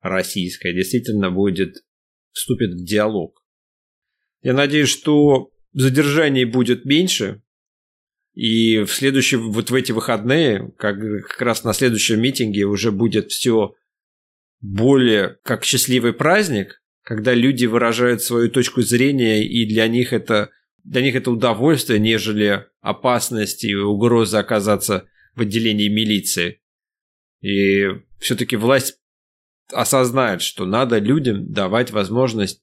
российская 0.00 0.74
действительно 0.74 1.30
будет 1.30 1.76
вступит 2.32 2.74
в 2.74 2.84
диалог 2.84 3.45
я 4.42 4.52
надеюсь, 4.52 4.88
что 4.88 5.50
задержаний 5.72 6.44
будет 6.44 6.84
меньше, 6.84 7.42
И 8.34 8.80
в 8.80 8.90
следующие, 8.90 9.40
вот 9.40 9.70
в 9.70 9.74
эти 9.74 9.92
выходные, 9.92 10.72
как, 10.76 10.98
как 11.26 11.40
раз 11.40 11.64
на 11.64 11.72
следующем 11.72 12.20
митинге 12.20 12.64
уже 12.64 12.92
будет 12.92 13.32
все 13.32 13.74
более 14.60 15.38
как 15.42 15.64
счастливый 15.64 16.12
праздник, 16.12 16.82
когда 17.02 17.32
люди 17.32 17.66
выражают 17.66 18.22
свою 18.22 18.50
точку 18.50 18.82
зрения, 18.82 19.46
и 19.46 19.64
для 19.66 19.88
них 19.88 20.12
это, 20.12 20.50
для 20.84 21.00
них 21.00 21.14
это 21.14 21.30
удовольствие, 21.30 21.98
нежели 21.98 22.66
опасность 22.80 23.64
и 23.64 23.74
угроза 23.74 24.40
оказаться 24.40 25.08
в 25.34 25.40
отделении 25.40 25.88
милиции. 25.88 26.60
И 27.40 27.86
все-таки 28.18 28.56
власть 28.56 28.98
осознает, 29.72 30.42
что 30.42 30.66
надо 30.66 30.98
людям 30.98 31.52
давать 31.52 31.90
возможность 31.90 32.62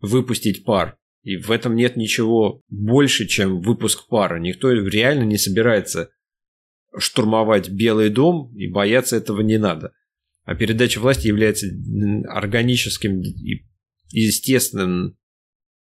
выпустить 0.00 0.64
пар. 0.64 0.98
И 1.24 1.38
в 1.38 1.50
этом 1.50 1.74
нет 1.74 1.96
ничего 1.96 2.60
больше, 2.68 3.26
чем 3.26 3.62
выпуск 3.62 4.06
пара. 4.08 4.38
Никто 4.38 4.70
реально 4.70 5.24
не 5.24 5.38
собирается 5.38 6.10
штурмовать 6.96 7.70
Белый 7.70 8.10
дом, 8.10 8.54
и 8.54 8.68
бояться 8.68 9.16
этого 9.16 9.40
не 9.40 9.58
надо. 9.58 9.92
А 10.44 10.54
передача 10.54 11.00
власти 11.00 11.26
является 11.26 11.66
органическим 12.28 13.22
и 13.22 13.64
естественным 14.10 15.16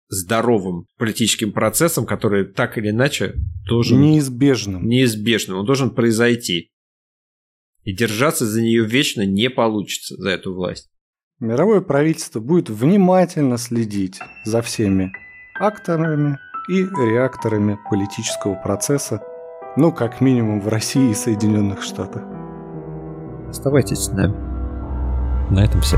здоровым 0.10 0.88
политическим 0.98 1.54
процессом, 1.54 2.06
который 2.06 2.44
так 2.44 2.78
или 2.78 2.90
иначе 2.90 3.36
должен... 3.66 4.02
Неизбежным. 4.02 4.86
Неизбежным. 4.86 5.60
Он 5.60 5.66
должен 5.66 5.92
произойти. 5.92 6.72
И 7.84 7.96
держаться 7.96 8.46
за 8.46 8.62
нее 8.62 8.86
вечно 8.86 9.26
не 9.26 9.50
получится, 9.50 10.18
за 10.18 10.32
эту 10.32 10.54
власть. 10.54 10.90
Мировое 11.40 11.80
правительство 11.80 12.42
будет 12.42 12.70
внимательно 12.70 13.58
следить 13.58 14.20
за 14.44 14.62
всеми 14.62 15.14
акторами 15.60 16.40
и 16.68 16.84
реакторами 16.84 17.78
политического 17.90 18.56
процесса, 18.56 19.22
ну, 19.76 19.92
как 19.92 20.22
минимум 20.22 20.62
в 20.62 20.68
России 20.68 21.12
и 21.12 21.14
Соединенных 21.14 21.84
Штатах. 21.84 22.24
Оставайтесь 23.50 24.00
с 24.00 24.12
нами. 24.12 24.36
На 25.52 25.66
этом 25.66 25.82
все. 25.82 25.98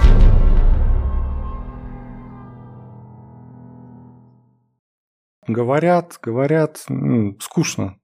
Говорят, 5.47 6.17
говорят, 6.21 6.85
м, 6.89 7.37
скучно. 7.39 7.97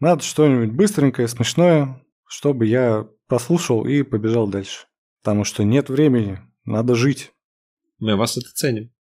Надо 0.00 0.22
что-нибудь 0.22 0.74
быстренькое, 0.74 1.28
смешное, 1.28 2.02
чтобы 2.26 2.66
я 2.66 3.06
послушал 3.28 3.86
и 3.86 4.02
побежал 4.02 4.48
дальше. 4.48 4.86
Потому 5.22 5.44
что 5.44 5.64
нет 5.64 5.88
времени, 5.88 6.38
надо 6.64 6.94
жить. 6.94 7.32
Мы 7.98 8.16
вас 8.16 8.36
это 8.36 8.48
ценим. 8.54 8.93